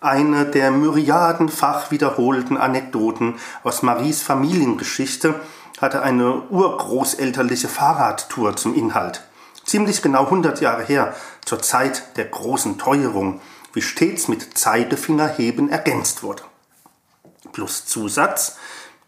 Eine 0.00 0.46
der 0.46 0.70
myriadenfach 0.70 1.90
wiederholten 1.90 2.56
Anekdoten 2.56 3.38
aus 3.62 3.82
Maries 3.82 4.22
Familiengeschichte 4.22 5.38
hatte 5.80 6.02
eine 6.02 6.42
urgroßelterliche 6.48 7.68
Fahrradtour 7.68 8.56
zum 8.56 8.74
Inhalt 8.74 9.22
ziemlich 9.70 10.02
genau 10.02 10.24
100 10.24 10.60
Jahre 10.60 10.84
her, 10.84 11.14
zur 11.44 11.62
Zeit 11.62 12.16
der 12.16 12.24
großen 12.24 12.76
Teuerung, 12.76 13.40
wie 13.72 13.82
stets 13.82 14.26
mit 14.26 14.58
Zeigefingerheben 14.58 15.70
ergänzt 15.70 16.24
wurde. 16.24 16.42
Plus 17.52 17.86
Zusatz, 17.86 18.56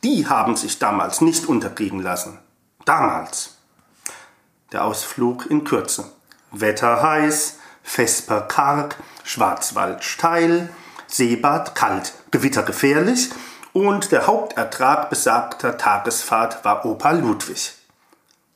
die 0.05 0.29
haben 0.29 0.57
sich 0.57 0.79
damals 0.79 1.21
nicht 1.21 1.47
unterkriegen 1.47 2.01
lassen. 2.01 2.39
Damals. 2.85 3.57
Der 4.71 4.85
Ausflug 4.85 5.47
in 5.47 5.65
Kürze. 5.65 6.11
Wetter 6.53 7.03
heiß, 7.03 7.59
Vesper 7.83 8.43
karg, 8.43 8.97
Schwarzwald 9.25 10.05
steil, 10.05 10.69
Seebad 11.09 11.75
kalt, 11.75 12.15
Gewitter 12.31 12.63
gefährlich 12.63 13.31
und 13.73 14.13
der 14.13 14.27
Hauptertrag 14.29 15.11
besagter 15.11 15.77
Tagesfahrt 15.77 16.65
war 16.65 16.85
Opa 16.85 17.11
Ludwig. 17.11 17.82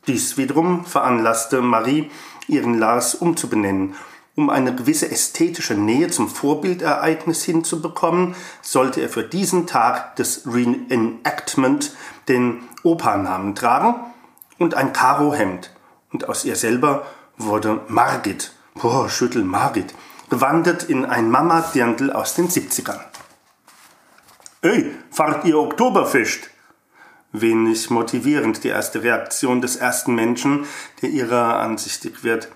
Dies 0.06 0.36
wiederum 0.36 0.84
veranlasste 0.84 1.62
Marie, 1.62 2.10
ihren 2.46 2.78
Lars 2.78 3.14
umzubenennen. 3.14 3.94
Um 4.36 4.50
eine 4.50 4.74
gewisse 4.74 5.10
ästhetische 5.10 5.74
Nähe 5.74 6.08
zum 6.08 6.28
Vorbildereignis 6.28 7.42
hinzubekommen, 7.42 8.34
sollte 8.62 9.00
er 9.00 9.08
für 9.08 9.24
diesen 9.24 9.66
Tag 9.66 10.14
des 10.16 10.46
Reenactment 10.46 11.96
den 12.28 12.60
Opernamen 12.82 13.54
tragen 13.54 13.94
und 14.58 14.74
ein 14.74 14.92
Karohemd. 14.92 15.70
Und 16.12 16.28
aus 16.28 16.44
ihr 16.44 16.56
selber 16.56 17.06
wurde 17.38 17.80
Margit, 17.88 18.52
boah, 18.74 19.08
schüttel 19.08 19.42
Margit, 19.42 19.94
gewandert 20.28 20.84
in 20.84 21.04
ein 21.04 21.30
Mama-Dirndl 21.30 22.12
aus 22.12 22.34
den 22.34 22.48
70ern. 22.48 23.00
Ey, 24.62 24.92
fahrt 25.10 25.44
ihr 25.44 25.58
Oktoberfest? 25.58 26.50
Wenig 27.40 27.90
motivierend 27.90 28.64
die 28.64 28.68
erste 28.68 29.02
Reaktion 29.02 29.60
des 29.60 29.76
ersten 29.76 30.14
Menschen, 30.14 30.66
der 31.02 31.10
ihrer 31.10 31.58
ansichtig 31.60 32.24
wird. 32.24 32.48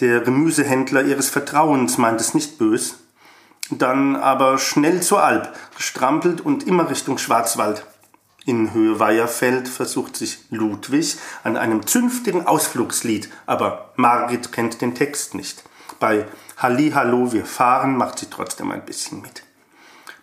Der 0.00 0.20
Gemüsehändler 0.20 1.04
ihres 1.04 1.30
Vertrauens 1.30 1.98
meint 1.98 2.20
es 2.20 2.34
nicht 2.34 2.58
bös. 2.58 2.96
Dann 3.70 4.16
aber 4.16 4.58
schnell 4.58 5.02
zur 5.02 5.22
Alp, 5.22 5.54
gestrampelt 5.76 6.40
und 6.40 6.66
immer 6.66 6.90
Richtung 6.90 7.18
Schwarzwald. 7.18 7.84
In 8.44 8.74
Höhe 8.74 8.98
Weiherfeld 8.98 9.68
versucht 9.68 10.16
sich 10.16 10.38
Ludwig 10.50 11.16
an 11.44 11.56
einem 11.56 11.86
zünftigen 11.86 12.46
Ausflugslied, 12.46 13.28
aber 13.46 13.92
Margit 13.96 14.50
kennt 14.50 14.80
den 14.80 14.96
Text 14.96 15.34
nicht. 15.34 15.62
Bei 16.00 16.26
Halli 16.56 16.90
Hallo, 16.90 17.32
wir 17.32 17.44
fahren 17.44 17.96
macht 17.96 18.18
sie 18.18 18.26
trotzdem 18.26 18.72
ein 18.72 18.84
bisschen 18.84 19.22
mit. 19.22 19.44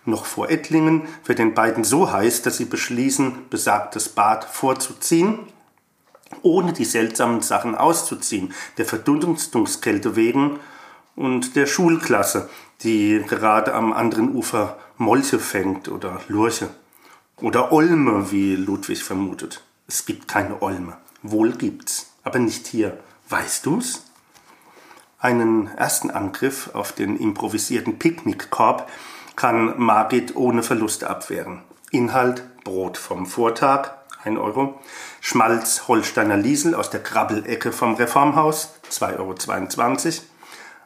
Noch 0.05 0.25
vor 0.25 0.49
Ettlingen 0.49 1.07
wird 1.25 1.39
den 1.39 1.53
beiden 1.53 1.83
so 1.83 2.11
heiß, 2.11 2.41
dass 2.41 2.57
sie 2.57 2.65
beschließen, 2.65 3.49
besagtes 3.49 4.09
Bad 4.09 4.45
vorzuziehen, 4.45 5.39
ohne 6.41 6.73
die 6.73 6.85
seltsamen 6.85 7.41
Sachen 7.41 7.75
auszuziehen, 7.75 8.53
der 8.77 8.85
Verdunstungskälte 8.85 10.15
wegen 10.15 10.59
und 11.15 11.55
der 11.55 11.65
Schulklasse, 11.65 12.49
die 12.81 13.23
gerade 13.27 13.73
am 13.73 13.93
anderen 13.93 14.33
Ufer 14.35 14.77
Molche 14.97 15.39
fängt 15.39 15.89
oder 15.89 16.21
Lurche. 16.27 16.69
Oder 17.37 17.71
Olme, 17.71 18.31
wie 18.31 18.55
Ludwig 18.55 19.03
vermutet. 19.03 19.63
Es 19.87 20.05
gibt 20.05 20.27
keine 20.27 20.61
Olme. 20.61 20.97
Wohl 21.23 21.51
gibt's, 21.53 22.11
aber 22.23 22.39
nicht 22.39 22.67
hier. 22.67 22.99
Weißt 23.29 23.65
du's? 23.65 24.03
Einen 25.19 25.67
ersten 25.75 26.09
Angriff 26.11 26.69
auf 26.73 26.93
den 26.93 27.17
improvisierten 27.17 27.99
Picknickkorb 27.99 28.89
kann 29.39 29.79
Margit 29.79 30.35
ohne 30.35 30.61
Verlust 30.61 31.05
abwehren. 31.05 31.61
Inhalt 31.91 32.43
Brot 32.63 32.97
vom 32.97 33.25
Vortag, 33.25 33.91
1 34.23 34.37
Euro. 34.37 34.79
Schmalz 35.21 35.87
Holsteiner 35.87 36.37
Liesel 36.37 36.75
aus 36.75 36.89
der 36.89 37.01
Krabbelecke 37.01 37.71
vom 37.71 37.95
Reformhaus, 37.95 38.75
2,22 38.91 40.05
Euro. 40.05 40.13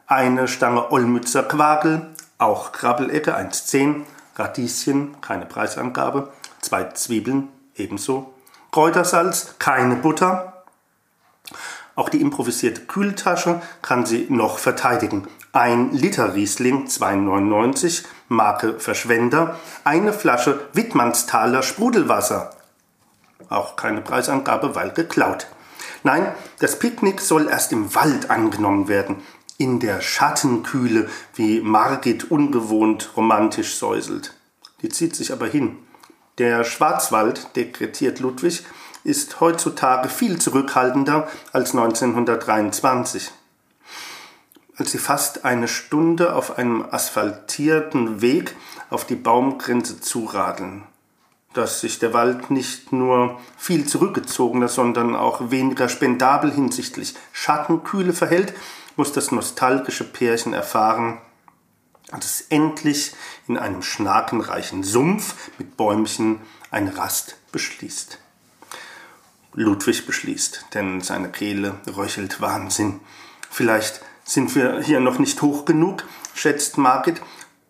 Eine 0.06 0.46
Stange 0.46 0.92
Olmützer 0.92 1.42
Quagel, 1.42 2.06
auch 2.38 2.72
Krabbelecke, 2.72 3.36
1,10 3.36 4.02
Radieschen, 4.36 5.20
keine 5.20 5.46
Preisangabe 5.46 6.32
zwei 6.64 6.84
Zwiebeln 6.84 7.48
ebenso, 7.76 8.34
Kräutersalz, 8.72 9.56
keine 9.58 9.96
Butter. 9.96 10.64
Auch 11.94 12.08
die 12.08 12.20
improvisierte 12.20 12.82
Kühltasche 12.82 13.62
kann 13.82 14.06
sie 14.06 14.26
noch 14.28 14.58
verteidigen. 14.58 15.28
Ein 15.52 15.92
Liter 15.92 16.34
Riesling 16.34 16.86
2,99, 16.86 18.04
Marke 18.28 18.78
Verschwender. 18.80 19.58
Eine 19.84 20.12
Flasche 20.12 20.60
Wittmannsthaler 20.72 21.62
Sprudelwasser. 21.62 22.50
Auch 23.48 23.76
keine 23.76 24.00
Preisangabe, 24.00 24.74
weil 24.74 24.90
geklaut. 24.90 25.46
Nein, 26.02 26.26
das 26.58 26.78
Picknick 26.78 27.20
soll 27.20 27.48
erst 27.48 27.72
im 27.72 27.94
Wald 27.94 28.30
angenommen 28.30 28.88
werden. 28.88 29.16
In 29.56 29.80
der 29.80 30.00
Schattenkühle, 30.00 31.08
wie 31.34 31.60
Margit 31.60 32.30
ungewohnt 32.30 33.10
romantisch 33.16 33.76
säuselt. 33.76 34.34
Die 34.82 34.88
zieht 34.88 35.14
sich 35.16 35.32
aber 35.32 35.46
hin. 35.46 35.78
Der 36.38 36.64
Schwarzwald, 36.64 37.54
dekretiert 37.56 38.20
Ludwig, 38.20 38.64
ist 39.04 39.40
heutzutage 39.40 40.08
viel 40.08 40.40
zurückhaltender 40.40 41.28
als 41.52 41.70
1923. 41.70 43.30
Als 44.76 44.90
sie 44.90 44.98
fast 44.98 45.44
eine 45.44 45.68
Stunde 45.68 46.34
auf 46.34 46.58
einem 46.58 46.84
asphaltierten 46.90 48.20
Weg 48.20 48.56
auf 48.90 49.06
die 49.06 49.14
Baumgrenze 49.14 50.00
zuradeln, 50.00 50.82
dass 51.52 51.80
sich 51.80 52.00
der 52.00 52.12
Wald 52.12 52.50
nicht 52.50 52.92
nur 52.92 53.40
viel 53.56 53.86
zurückgezogener, 53.86 54.68
sondern 54.68 55.14
auch 55.14 55.50
weniger 55.50 55.88
spendabel 55.88 56.52
hinsichtlich 56.52 57.14
Schattenkühle 57.32 58.12
verhält, 58.12 58.52
muss 58.96 59.12
das 59.12 59.30
nostalgische 59.30 60.04
Pärchen 60.04 60.52
erfahren, 60.52 61.18
und 62.12 62.24
es 62.24 62.42
endlich 62.42 63.12
in 63.48 63.58
einem 63.58 63.82
schnakenreichen 63.82 64.82
Sumpf 64.84 65.50
mit 65.58 65.76
Bäumchen 65.76 66.40
eine 66.70 66.96
Rast 66.96 67.36
beschließt. 67.50 68.18
Ludwig 69.54 70.06
beschließt, 70.06 70.66
denn 70.74 71.00
seine 71.00 71.30
Kehle 71.30 71.76
röchelt 71.96 72.40
Wahnsinn. 72.40 73.00
Vielleicht 73.50 74.00
sind 74.24 74.54
wir 74.54 74.80
hier 74.80 75.00
noch 75.00 75.18
nicht 75.18 75.40
hoch 75.42 75.64
genug, 75.64 76.04
schätzt 76.34 76.78
Margit, 76.78 77.20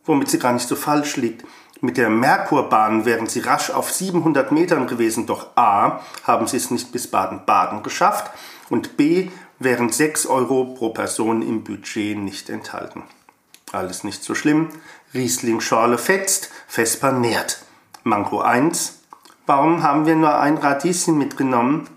womit 0.05 0.31
sie 0.31 0.39
gar 0.39 0.53
nicht 0.53 0.69
so 0.69 0.77
falsch 0.77 1.17
liegt. 1.17 1.45
Mit 1.81 1.97
der 1.97 2.09
Merkurbahn 2.09 3.05
wären 3.05 3.27
sie 3.27 3.41
rasch 3.41 3.71
auf 3.71 3.93
700 3.93 4.53
Metern 4.53 4.87
gewesen, 4.87 5.27
doch 5.27 5.57
A, 5.57 6.01
haben 6.23 6.47
sie 6.47 6.57
es 6.57 6.71
nicht 6.71 6.93
bis 6.93 7.11
Baden-Baden 7.11 7.83
geschafft 7.83 8.31
und 8.71 8.97
B, 8.97 9.29
wären 9.59 9.91
6 9.91 10.27
Euro 10.27 10.75
pro 10.75 10.91
Person 10.91 11.43
im 11.43 11.65
Budget 11.65 12.17
nicht 12.17 12.49
enthalten. 12.49 13.03
Alles 13.73 14.05
nicht 14.05 14.23
so 14.23 14.35
schlimm. 14.35 14.69
Riesling 15.13 15.61
Schorle 15.61 15.99
fetzt, 15.99 16.51
Vesper 16.69 17.13
nährt. 17.13 17.65
Manko 18.03 18.41
1. 18.41 19.01
Warum 19.47 19.83
haben 19.83 20.07
wir 20.07 20.15
nur 20.15 20.39
ein 20.39 20.57
Radieschen 20.57 21.19
mitgenommen? 21.19 21.89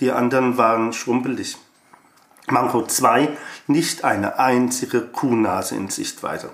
Die 0.00 0.10
anderen 0.10 0.58
waren 0.58 0.92
schrumpelig. 0.92 1.56
Manko 2.52 2.86
2. 2.86 3.28
Nicht 3.66 4.04
eine 4.04 4.38
einzige 4.38 5.02
Kuhnase 5.02 5.74
in 5.76 5.88
Sichtweite. 5.88 6.50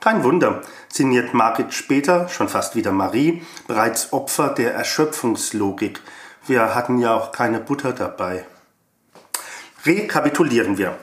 Kein 0.00 0.22
Wunder, 0.24 0.62
sinniert 0.88 1.34
Margit 1.34 1.74
später, 1.74 2.28
schon 2.28 2.48
fast 2.48 2.76
wieder 2.76 2.92
Marie, 2.92 3.42
bereits 3.66 4.12
Opfer 4.12 4.48
der 4.48 4.74
Erschöpfungslogik. 4.74 6.00
Wir 6.46 6.74
hatten 6.74 6.98
ja 6.98 7.14
auch 7.14 7.32
keine 7.32 7.58
Butter 7.58 7.92
dabei. 7.92 8.44
Rekapitulieren 9.84 10.78
wir. 10.78 10.96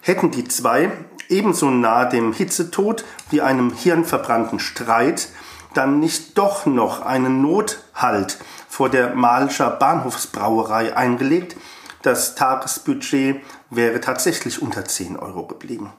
Hätten 0.00 0.30
die 0.30 0.44
zwei 0.44 0.90
ebenso 1.28 1.70
nah 1.70 2.04
dem 2.04 2.32
Hitzetod 2.32 3.04
wie 3.30 3.40
einem 3.40 3.72
hirnverbrannten 3.72 4.58
Streit 4.58 5.28
dann 5.74 6.00
nicht 6.00 6.36
doch 6.36 6.66
noch 6.66 7.02
einen 7.02 7.42
Nothalt 7.42 8.38
vor 8.68 8.88
der 8.88 9.14
Malscher 9.14 9.70
Bahnhofsbrauerei 9.70 10.96
eingelegt, 10.96 11.56
das 12.02 12.34
Tagesbudget 12.34 13.42
wäre 13.70 14.00
tatsächlich 14.00 14.62
unter 14.62 14.84
10 14.84 15.16
Euro 15.18 15.46
geblieben. 15.46 15.92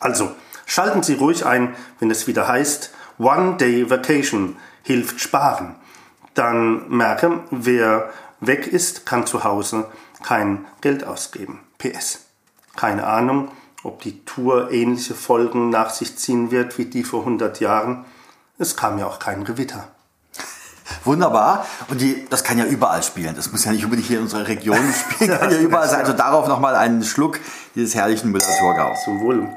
Also, 0.00 0.32
schalten 0.66 1.02
Sie 1.02 1.14
ruhig 1.14 1.46
ein, 1.46 1.74
wenn 2.00 2.10
es 2.10 2.26
wieder 2.26 2.48
heißt, 2.48 2.92
One 3.18 3.56
Day 3.56 3.88
Vacation 3.88 4.56
hilft 4.82 5.20
sparen. 5.20 5.76
Dann 6.34 6.88
merke, 6.88 7.40
wer 7.50 8.10
weg 8.40 8.66
ist, 8.66 9.06
kann 9.06 9.26
zu 9.26 9.44
Hause 9.44 9.86
kein 10.22 10.66
Geld 10.80 11.04
ausgeben. 11.04 11.60
PS. 11.78 12.26
Keine 12.74 13.06
Ahnung, 13.06 13.50
ob 13.82 14.00
die 14.00 14.24
Tour 14.24 14.70
ähnliche 14.70 15.14
Folgen 15.14 15.70
nach 15.70 15.90
sich 15.90 16.16
ziehen 16.16 16.50
wird 16.50 16.78
wie 16.78 16.86
die 16.86 17.04
vor 17.04 17.20
100 17.20 17.60
Jahren. 17.60 18.04
Es 18.58 18.76
kam 18.76 18.98
ja 18.98 19.06
auch 19.06 19.18
kein 19.18 19.44
Gewitter. 19.44 19.88
Wunderbar. 21.04 21.66
Und 21.88 22.00
die, 22.00 22.26
das 22.28 22.44
kann 22.44 22.58
ja 22.58 22.64
überall 22.64 23.02
spielen. 23.02 23.34
Das 23.34 23.50
muss 23.52 23.64
ja 23.64 23.72
nicht 23.72 23.84
unbedingt 23.84 24.08
hier 24.08 24.18
in 24.18 24.24
unserer 24.24 24.46
Region 24.46 24.78
spielen, 24.92 25.38
kann 25.38 25.50
ja 25.50 25.58
überall 25.58 25.88
sein. 25.88 26.00
Also 26.00 26.12
darauf 26.12 26.48
nochmal 26.48 26.74
einen 26.74 27.02
Schluck 27.02 27.40
dieses 27.74 27.94
herrlichen 27.94 28.30
Müller-Thurgau. 28.30 28.94
Zum 29.04 29.20
Wohl. 29.20 29.48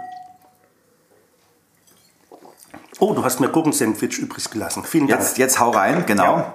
Oh, 3.00 3.14
du 3.14 3.24
hast 3.24 3.40
mir 3.40 3.50
Gurkensandwich 3.50 4.18
übrig 4.20 4.50
gelassen. 4.50 4.84
Vielen 4.84 5.08
Dank. 5.08 5.22
Jetzt, 5.22 5.38
jetzt 5.38 5.60
hau 5.60 5.72
rein, 5.72 6.06
genau. 6.06 6.38
Ja. 6.38 6.54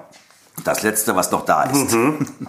Das 0.65 0.83
letzte, 0.83 1.15
was 1.17 1.31
noch 1.31 1.45
da 1.45 1.65
ist. 1.65 1.93
Mhm. 1.93 2.27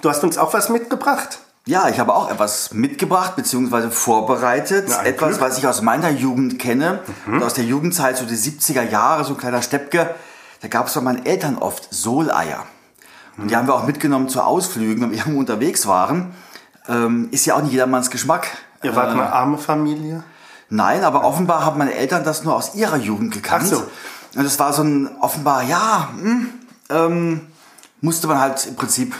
Du 0.00 0.08
hast 0.08 0.22
uns 0.22 0.38
auch 0.38 0.54
was 0.54 0.68
mitgebracht. 0.68 1.40
Ja, 1.66 1.88
ich 1.88 1.98
habe 1.98 2.14
auch 2.14 2.30
etwas 2.30 2.72
mitgebracht 2.72 3.34
bzw. 3.34 3.90
vorbereitet. 3.90 4.86
Na, 4.88 5.04
etwas, 5.04 5.30
Glück. 5.30 5.40
was 5.40 5.58
ich 5.58 5.66
aus 5.66 5.82
meiner 5.82 6.08
Jugend 6.08 6.60
kenne, 6.60 7.00
mhm. 7.26 7.42
aus 7.42 7.54
der 7.54 7.64
Jugendzeit, 7.64 8.16
so 8.16 8.24
die 8.24 8.36
70er 8.36 8.88
Jahre, 8.88 9.24
so 9.24 9.34
ein 9.34 9.38
kleiner 9.38 9.60
Steppke. 9.60 10.14
Da 10.60 10.68
gab 10.68 10.86
es 10.86 10.94
bei 10.94 11.00
meinen 11.00 11.24
Eltern 11.24 11.56
oft 11.58 11.92
Soleier. 11.92 12.64
Und 13.36 13.50
die 13.50 13.56
haben 13.56 13.68
wir 13.68 13.74
auch 13.74 13.86
mitgenommen 13.86 14.28
zu 14.28 14.42
Ausflügen, 14.42 15.02
wenn 15.02 15.10
wir 15.12 15.18
irgendwo 15.18 15.38
unterwegs 15.38 15.86
waren. 15.86 16.34
Ähm, 16.88 17.28
ist 17.30 17.46
ja 17.46 17.54
auch 17.54 17.62
nicht 17.62 17.72
jedermanns 17.72 18.10
Geschmack. 18.10 18.48
Ihr 18.82 18.94
wart 18.96 19.10
eine 19.10 19.32
arme 19.32 19.58
Familie? 19.58 20.24
Nein, 20.70 21.04
aber 21.04 21.24
offenbar 21.24 21.64
haben 21.64 21.78
meine 21.78 21.94
Eltern 21.94 22.24
das 22.24 22.44
nur 22.44 22.54
aus 22.54 22.74
ihrer 22.74 22.96
Jugend 22.96 23.32
gekannt. 23.32 23.64
Ach 23.66 23.78
so. 23.78 23.86
Und 24.36 24.44
es 24.44 24.58
war 24.58 24.72
so 24.72 24.82
ein 24.82 25.08
offenbar, 25.20 25.62
ja, 25.62 26.10
hm, 26.14 26.48
ähm, 26.90 27.46
musste 28.00 28.26
man 28.26 28.38
halt 28.38 28.66
im 28.66 28.76
Prinzip 28.76 29.14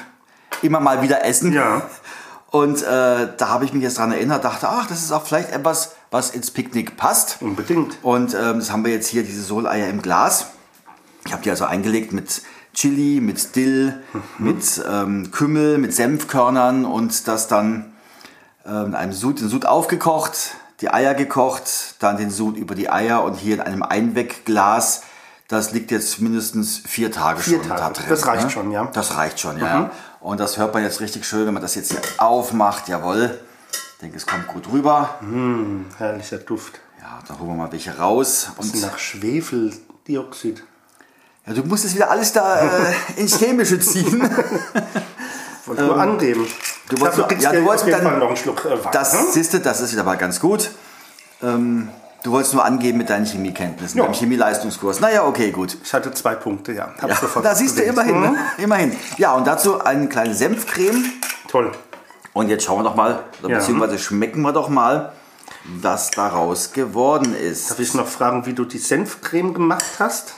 immer 0.63 0.81
mal 0.81 1.03
wieder 1.03 1.25
essen. 1.25 1.53
Ja. 1.53 1.83
Und 2.51 2.83
äh, 2.83 3.29
da 3.37 3.49
habe 3.49 3.67
ich 3.67 3.75
mich 3.75 3.83
jetzt 3.83 3.99
dran 3.99 4.11
erinnert, 4.11 4.43
dachte, 4.43 4.69
ach, 4.71 4.87
das 4.87 5.03
ist 5.03 5.13
auch 5.13 5.27
vielleicht 5.27 5.53
etwas, 5.53 5.93
was 6.11 6.31
ins 6.31 6.51
Picknick 6.51 6.97
passt. 6.97 7.37
Unbedingt. 7.41 7.99
Und 8.03 8.35
ähm, 8.35 8.59
das 8.59 8.73
haben 8.73 8.87
wir 8.87 8.93
jetzt 8.93 9.09
hier, 9.09 9.23
diese 9.23 9.43
Soleier 9.43 9.89
im 9.89 10.01
Glas. 10.01 10.47
Ich 11.29 11.35
habe 11.35 11.43
die 11.43 11.51
also 11.51 11.67
eingelegt 11.67 12.15
mit 12.15 12.41
Chili, 12.73 13.21
mit 13.21 13.55
Dill, 13.55 14.03
mit 14.39 14.83
ähm, 14.91 15.31
Kümmel, 15.31 15.77
mit 15.77 15.93
Senfkörnern 15.95 16.87
und 16.87 17.29
das 17.29 17.49
dann 17.49 17.93
ähm, 18.65 18.87
in 18.87 18.95
einem 18.95 19.13
Sud, 19.13 19.39
den 19.41 19.51
Sud 19.51 19.67
aufgekocht, 19.67 20.55
die 20.81 20.91
Eier 20.91 21.13
gekocht, 21.13 21.97
dann 21.99 22.17
den 22.17 22.31
Sud 22.31 22.57
über 22.57 22.75
die 22.75 22.89
Eier 22.89 23.25
und 23.25 23.35
hier 23.35 23.57
in 23.57 23.61
einem 23.61 23.83
Einwegglas. 23.83 25.03
Das 25.49 25.73
liegt 25.73 25.91
jetzt 25.91 26.19
mindestens 26.23 26.79
vier 26.79 27.13
Tage 27.13 27.41
Vier 27.41 27.59
schon 27.59 27.69
Tage. 27.69 27.81
da 27.81 27.91
drin. 27.91 28.07
Das 28.09 28.27
reicht 28.27 28.45
ne? 28.45 28.51
schon, 28.51 28.71
ja. 28.71 28.87
Das 28.87 29.15
reicht 29.15 29.39
schon, 29.39 29.59
ja. 29.59 29.67
ja. 29.67 29.91
Und 30.21 30.41
das 30.41 30.57
hört 30.57 30.73
man 30.73 30.83
jetzt 30.83 31.03
richtig 31.03 31.27
schön, 31.27 31.47
wenn 31.47 31.53
man 31.53 31.63
das 31.63 31.75
jetzt 31.75 31.93
hier 31.93 32.01
aufmacht. 32.17 32.89
Jawohl. 32.89 33.39
Ich 33.71 34.01
denke, 34.01 34.17
es 34.17 34.27
kommt 34.27 34.47
gut 34.47 34.73
rüber. 34.73 35.17
Hm, 35.21 35.85
herrlicher 35.99 36.39
Duft. 36.39 36.81
Ja, 37.03 37.19
dann 37.29 37.39
holen 37.39 37.51
wir 37.51 37.57
mal 37.57 37.73
welche 37.73 37.99
raus. 37.99 38.51
Und 38.57 38.81
Nach 38.81 38.99
Schwefeldioxid. 38.99 40.65
Ja, 41.49 41.55
du 41.55 41.63
musst 41.65 41.85
es 41.85 41.95
wieder 41.95 42.11
alles 42.11 42.33
da 42.33 42.61
äh, 42.61 42.67
ins 43.17 43.39
Chemische 43.39 43.81
ziehen. 43.81 44.29
Wollte 45.67 45.83
nur 45.83 46.01
angeben. 46.01 46.47
du 46.89 47.01
wolltest 47.01 47.19
du 47.19 47.27
kriegst 47.27 47.43
ja, 47.45 47.53
du 47.53 47.65
wolltest 47.65 47.89
dann- 47.89 48.03
Fall 48.03 48.19
noch 48.19 48.29
einen 48.29 48.37
Schluck 48.37 48.65
äh, 48.65 48.71
Wein. 48.71 48.91
Das 48.93 49.13
ne? 49.15 49.21
siehst 49.33 49.53
du, 49.55 49.61
das 49.61 49.81
ist 49.81 49.93
wieder 49.93 50.05
mal 50.05 50.17
ganz 50.17 50.41
gut. 50.41 50.71
Ähm, 51.43 51.89
du 52.23 52.33
wolltest 52.33 52.55
nur 52.55 52.65
angeben 52.65 52.99
mit 52.99 53.11
deinen 53.11 53.27
Chemiekenntnissen, 53.27 53.99
Ja. 53.99 54.05
beim 54.05 54.15
Chemieleistungskurs. 54.15 55.01
Naja, 55.01 55.25
okay, 55.27 55.51
gut. 55.51 55.77
Ich 55.85 55.93
hatte 55.93 56.13
zwei 56.13 56.35
Punkte, 56.35 56.73
ja. 56.73 56.95
Ja, 57.07 57.17
da 57.43 57.55
siehst 57.55 57.77
du 57.77 57.81
gesehen. 57.83 57.93
immerhin, 57.93 58.21
ne? 58.21 58.37
immerhin. 58.59 58.97
Ja, 59.19 59.35
und 59.35 59.47
dazu 59.47 59.81
eine 59.81 60.09
kleine 60.09 60.35
Senfcreme. 60.35 61.05
Toll. 61.49 61.73
Und 62.33 62.49
jetzt 62.49 62.65
schauen 62.65 62.79
wir 62.81 62.85
doch 62.85 62.95
mal, 62.97 63.21
Ja. 63.47 63.59
beziehungsweise 63.59 63.99
schmecken 63.99 64.43
wir 64.43 64.53
doch 64.53 64.69
mal, 64.69 65.13
was 65.81 66.11
daraus 66.11 66.73
geworden 66.73 67.35
ist. 67.35 67.71
Darf 67.71 67.79
ich 67.79 67.93
noch 67.95 68.07
fragen, 68.07 68.47
wie 68.47 68.55
du 68.55 68.65
die 68.65 68.79
Senfcreme 68.79 69.53
gemacht 69.53 69.85
hast? 69.99 70.35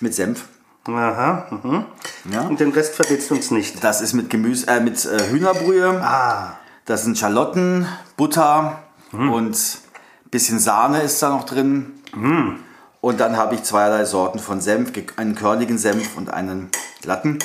Mit 0.00 0.14
Senf. 0.14 0.44
Aha. 0.86 1.46
Mhm. 1.50 1.84
Ja. 2.30 2.42
Und 2.42 2.60
den 2.60 2.70
Rest 2.72 2.94
verrätst 2.94 3.30
du 3.30 3.34
uns 3.34 3.50
nicht. 3.50 3.82
Das 3.82 4.00
ist 4.00 4.12
mit 4.12 4.28
Gemüse, 4.28 4.66
äh, 4.68 4.80
mit 4.80 5.02
äh, 5.04 5.30
Hühnerbrühe. 5.30 5.88
Ah. 6.02 6.58
Das 6.84 7.04
sind 7.04 7.18
Schalotten, 7.18 7.88
Butter 8.16 8.80
Mhm. 9.12 9.30
und 9.32 9.54
ein 9.56 10.30
bisschen 10.30 10.58
Sahne 10.58 11.02
ist 11.02 11.22
da 11.22 11.30
noch 11.30 11.44
drin. 11.44 11.92
Mhm. 12.14 12.58
Und 13.00 13.20
dann 13.20 13.36
habe 13.36 13.54
ich 13.54 13.62
zweierlei 13.62 14.04
Sorten 14.04 14.38
von 14.38 14.60
Senf, 14.60 14.92
einen 15.16 15.34
körnigen 15.34 15.78
Senf 15.78 16.16
und 16.16 16.30
einen 16.30 16.70
glatten. 17.00 17.38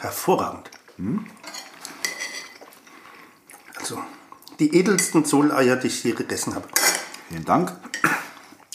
Hervorragend. 0.00 0.70
Also, 3.78 3.98
die 4.58 4.74
edelsten 4.76 5.24
Soleier, 5.24 5.76
die 5.76 5.88
ich 5.88 6.02
je 6.04 6.12
gegessen 6.12 6.54
habe. 6.54 6.66
Vielen 7.28 7.44
Dank. 7.44 7.72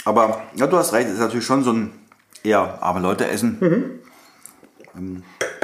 Aber 0.05 0.43
ja, 0.55 0.67
du 0.67 0.77
hast 0.77 0.93
recht, 0.93 1.07
es 1.07 1.15
ist 1.15 1.19
natürlich 1.19 1.45
schon 1.45 1.63
so 1.63 1.71
ein 1.71 1.91
eher 2.43 2.79
arme 2.81 2.99
Leute 2.99 3.27
essen. 3.27 4.01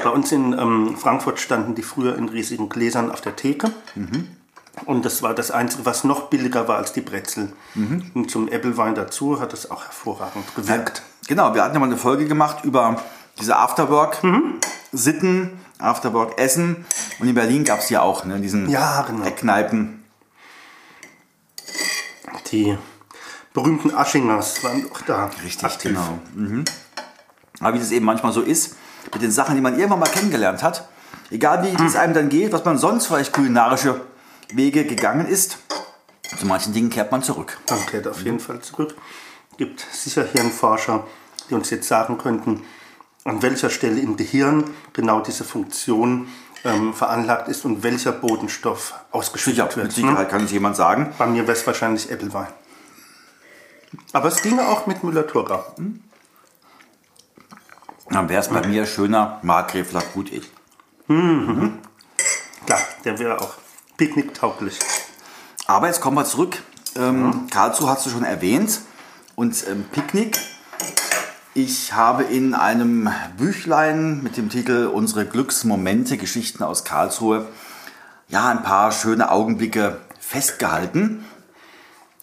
Bei 0.02 0.10
uns 0.10 0.32
in 0.32 0.54
ähm, 0.54 0.96
Frankfurt 0.98 1.40
standen 1.40 1.76
die 1.76 1.84
früher 1.84 2.18
in 2.18 2.30
riesigen 2.30 2.70
Gläsern 2.70 3.12
auf 3.12 3.22
der 3.22 3.36
Theke. 3.36 3.72
Und 4.86 5.06
das 5.06 5.22
war 5.22 5.34
das 5.34 5.52
Einzige, 5.52 5.86
was 5.86 6.06
noch 6.06 6.30
billiger 6.30 6.68
war 6.68 6.78
als 6.78 6.94
die 6.94 7.02
Brezel. 7.02 7.52
Und 8.14 8.32
zum 8.32 8.48
Äppelwein 8.48 8.96
dazu 8.96 9.42
hat 9.42 9.54
es 9.54 9.70
auch 9.70 9.84
hervorragend 9.84 10.56
gewirkt. 10.56 11.04
Genau, 11.28 11.54
wir 11.54 11.64
hatten 11.64 11.76
ja 11.76 11.80
mal 11.80 11.88
eine 11.88 11.98
Folge 11.98 12.28
gemacht 12.28 12.64
über 12.64 13.02
diese 13.40 13.58
Afterwork-Sitten, 13.58 15.60
Afterwork-Essen. 15.80 16.86
Und 17.20 17.28
in 17.28 17.36
Berlin 17.36 17.66
gab 17.66 17.80
es 17.80 17.90
ja 17.90 18.02
auch, 18.02 18.24
ne, 18.26 18.40
diesen 18.40 18.70
Ja, 18.70 19.04
genau. 19.04 19.26
Eckkneipen. 19.26 20.04
Die 22.52 22.78
berühmten 23.54 23.94
Aschingers 23.94 24.64
waren 24.64 24.86
auch 24.92 25.02
da. 25.02 25.30
Richtig, 25.44 25.64
aktiv. 25.64 25.92
genau. 25.92 26.20
Mhm. 26.36 26.66
Aber 27.60 27.74
wie 27.74 27.80
das 27.80 27.92
eben 27.92 28.06
manchmal 28.06 28.32
so 28.32 28.42
ist, 28.42 28.76
mit 29.14 29.22
den 29.22 29.32
Sachen, 29.32 29.56
die 29.56 29.62
man 29.62 29.78
irgendwann 29.78 30.00
mal 30.00 30.10
kennengelernt 30.10 30.64
hat, 30.64 30.88
egal 31.32 31.64
wie 31.64 31.86
es 31.86 31.96
einem 31.96 32.14
dann 32.14 32.30
geht, 32.30 32.54
was 32.54 32.64
man 32.66 32.78
sonst 32.78 33.08
vielleicht 33.08 33.34
kulinarische 33.34 34.02
Wege 34.54 34.86
gegangen 34.86 35.28
ist, 35.28 35.58
zu 36.38 36.46
manchen 36.46 36.74
Dingen 36.74 36.90
kehrt 36.90 37.12
man 37.12 37.24
zurück. 37.24 37.58
Man 37.70 37.86
kehrt 37.86 38.08
auf 38.08 38.24
jeden 38.24 38.40
Fall 38.40 38.60
zurück. 38.62 38.96
Gibt 39.58 39.86
sicher 39.92 40.24
Hirnforscher, 40.24 41.06
die 41.50 41.56
uns 41.56 41.70
jetzt 41.70 41.88
sagen 41.88 42.18
könnten, 42.18 42.64
an 43.26 43.42
welcher 43.42 43.70
Stelle 43.70 44.00
im 44.00 44.16
Gehirn 44.16 44.64
genau 44.94 45.22
diese 45.22 45.44
Funktion 45.44 46.28
ähm, 46.64 46.94
veranlagt 46.94 47.48
ist 47.48 47.66
und 47.66 47.84
welcher 47.84 48.12
Bodenstoff 48.12 48.94
ausgeschüttet 49.12 49.56
Sicher, 49.56 49.76
wird. 49.76 49.86
mit 49.88 49.96
Sicherheit 49.96 50.30
kann 50.30 50.46
es 50.46 50.52
jemand 50.52 50.76
sagen. 50.76 51.14
Bei 51.18 51.26
mir 51.26 51.44
wäre 51.44 51.58
es 51.58 51.66
wahrscheinlich 51.66 52.10
Äppelwein. 52.12 52.48
Aber 54.14 54.28
es 54.28 54.42
ginge 54.42 54.68
auch 54.68 54.88
mit 54.88 55.04
Müller-Thurgau. 55.04 55.64
Dann 58.10 58.30
wäre 58.30 58.42
es 58.42 58.50
bei 58.50 58.66
mir 58.66 58.86
schöner 58.86 59.40
Markgräfler 59.44 60.02
gut 60.14 60.32
ich. 60.32 60.50
Klar, 62.66 62.80
der 63.04 63.20
wäre 63.20 63.42
auch 63.42 63.56
picknicktauglich. 63.98 64.80
Aber 65.68 65.88
jetzt 65.88 66.02
kommen 66.02 66.18
wir 66.18 66.26
zurück. 66.26 66.58
Ähm, 66.96 67.48
Karlsruhe 67.52 67.90
hast 67.90 68.06
du 68.06 68.10
schon 68.10 68.24
erwähnt. 68.24 68.82
Und 69.36 69.66
ähm, 69.68 69.86
Picknick. 69.92 70.38
Ich 71.54 71.94
habe 71.94 72.24
in 72.24 72.54
einem 72.54 73.10
Büchlein 73.38 74.22
mit 74.22 74.38
dem 74.38 74.50
Titel 74.50 74.90
Unsere 74.94 75.26
Glücksmomente, 75.26 76.18
Geschichten 76.18 76.64
aus 76.64 76.84
Karlsruhe, 76.84 77.48
ja, 78.28 78.50
ein 78.50 78.64
paar 78.64 78.92
schöne 78.92 79.32
Augenblicke 79.32 80.00
festgehalten. 80.20 81.26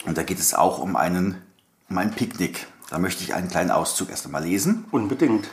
Und 0.05 0.17
da 0.17 0.23
geht 0.23 0.39
es 0.39 0.55
auch 0.55 0.79
um, 0.79 0.97
einen, 0.97 1.43
um 1.89 1.99
ein 1.99 2.11
Picknick. 2.11 2.67
Da 2.91 2.99
möchte 2.99 3.25
ich 3.25 3.35
einen 3.35 3.49
kleinen 3.49 3.71
Auszug 3.71 4.11
erst 4.11 4.27
einmal 4.27 4.45
lesen. 4.45 4.85
Unbedingt. 4.91 5.49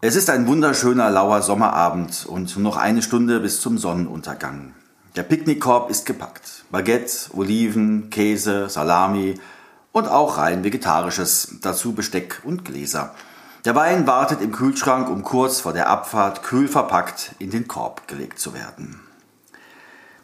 Es 0.00 0.16
ist 0.16 0.30
ein 0.30 0.46
wunderschöner 0.46 1.10
lauer 1.10 1.42
Sommerabend 1.42 2.24
und 2.26 2.56
nur 2.56 2.62
noch 2.72 2.76
eine 2.76 3.02
Stunde 3.02 3.40
bis 3.40 3.60
zum 3.60 3.76
Sonnenuntergang. 3.78 4.74
Der 5.16 5.24
Picknickkorb 5.24 5.90
ist 5.90 6.06
gepackt. 6.06 6.64
Baguette, 6.70 7.34
Oliven, 7.34 8.10
Käse, 8.10 8.68
Salami 8.68 9.38
und 9.92 10.08
auch 10.08 10.38
rein 10.38 10.64
vegetarisches, 10.64 11.56
dazu 11.60 11.92
Besteck 11.92 12.40
und 12.44 12.64
Gläser. 12.64 13.14
Der 13.64 13.74
Wein 13.74 14.06
wartet 14.06 14.40
im 14.40 14.52
Kühlschrank, 14.52 15.10
um 15.10 15.22
kurz 15.22 15.60
vor 15.60 15.74
der 15.74 15.90
Abfahrt 15.90 16.42
kühl 16.42 16.66
verpackt 16.66 17.34
in 17.38 17.50
den 17.50 17.68
Korb 17.68 18.08
gelegt 18.08 18.38
zu 18.38 18.54
werden. 18.54 19.00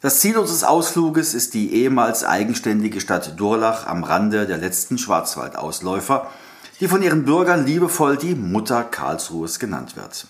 Das 0.03 0.21
Ziel 0.21 0.37
unseres 0.37 0.63
Ausfluges 0.63 1.33
ist 1.33 1.55
die 1.55 1.73
ehemals 1.73 2.23
eigenständige 2.23 3.01
Stadt 3.01 3.41
Durlach 3.41 3.87
am 3.87 4.05
Rande 4.05 4.47
der 4.47 4.59
letzten 4.59 4.99
Schwarzwaldausläufer, 4.99 6.31
die 6.81 6.89
von 6.89 7.03
ihren 7.03 7.25
Bürgern 7.25 7.65
liebevoll 7.65 8.19
die 8.19 8.35
Mutter 8.35 8.85
Karlsruhes 8.85 9.59
genannt 9.59 9.97
wird. 9.97 10.27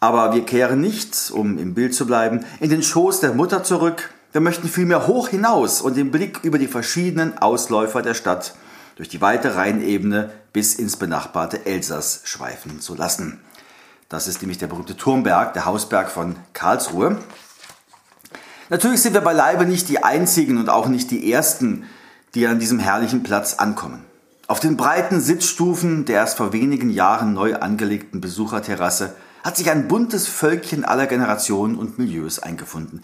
Aber 0.00 0.32
wir 0.32 0.46
kehren 0.46 0.80
nicht, 0.80 1.30
um 1.30 1.58
im 1.58 1.74
Bild 1.74 1.94
zu 1.94 2.06
bleiben, 2.06 2.46
in 2.58 2.70
den 2.70 2.82
Schoß 2.82 3.20
der 3.20 3.34
Mutter 3.34 3.62
zurück. 3.64 4.14
Wir 4.32 4.40
möchten 4.40 4.66
vielmehr 4.66 5.06
hoch 5.06 5.28
hinaus 5.28 5.82
und 5.82 5.98
den 5.98 6.10
Blick 6.10 6.40
über 6.42 6.58
die 6.58 6.66
verschiedenen 6.66 7.36
Ausläufer 7.36 8.00
der 8.00 8.14
Stadt 8.14 8.54
durch 8.96 9.10
die 9.10 9.20
weite 9.20 9.56
Rheinebene 9.56 10.30
bis 10.54 10.74
ins 10.74 10.96
benachbarte 10.96 11.66
Elsass 11.66 12.22
schweifen 12.24 12.80
zu 12.80 12.94
lassen. 12.94 13.40
Das 14.08 14.26
ist 14.26 14.40
nämlich 14.40 14.58
der 14.58 14.68
berühmte 14.68 14.96
Turmberg, 14.96 15.52
der 15.52 15.66
Hausberg 15.66 16.10
von 16.10 16.36
Karlsruhe. 16.54 17.18
Natürlich 18.70 19.02
sind 19.02 19.14
wir 19.14 19.20
beileibe 19.20 19.66
nicht 19.66 19.88
die 19.88 20.04
einzigen 20.04 20.56
und 20.56 20.68
auch 20.68 20.86
nicht 20.86 21.10
die 21.10 21.30
ersten, 21.30 21.84
die 22.36 22.46
an 22.46 22.60
diesem 22.60 22.78
herrlichen 22.78 23.24
Platz 23.24 23.54
ankommen. 23.54 24.04
Auf 24.46 24.60
den 24.60 24.76
breiten 24.76 25.20
Sitzstufen 25.20 26.04
der 26.04 26.16
erst 26.20 26.36
vor 26.36 26.52
wenigen 26.52 26.88
Jahren 26.88 27.34
neu 27.34 27.56
angelegten 27.56 28.20
Besucherterrasse 28.20 29.16
hat 29.42 29.56
sich 29.56 29.70
ein 29.70 29.88
buntes 29.88 30.28
Völkchen 30.28 30.84
aller 30.84 31.08
Generationen 31.08 31.76
und 31.76 31.98
Milieus 31.98 32.38
eingefunden. 32.38 33.02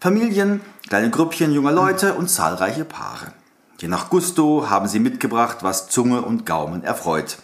Familien, 0.00 0.60
kleine 0.88 1.10
Grüppchen 1.10 1.52
junger 1.52 1.72
Leute 1.72 2.14
und 2.14 2.28
zahlreiche 2.28 2.84
Paare. 2.84 3.32
Je 3.80 3.88
nach 3.88 4.08
Gusto 4.08 4.70
haben 4.70 4.86
sie 4.86 5.00
mitgebracht, 5.00 5.58
was 5.62 5.88
Zunge 5.88 6.22
und 6.22 6.46
Gaumen 6.46 6.84
erfreut. 6.84 7.38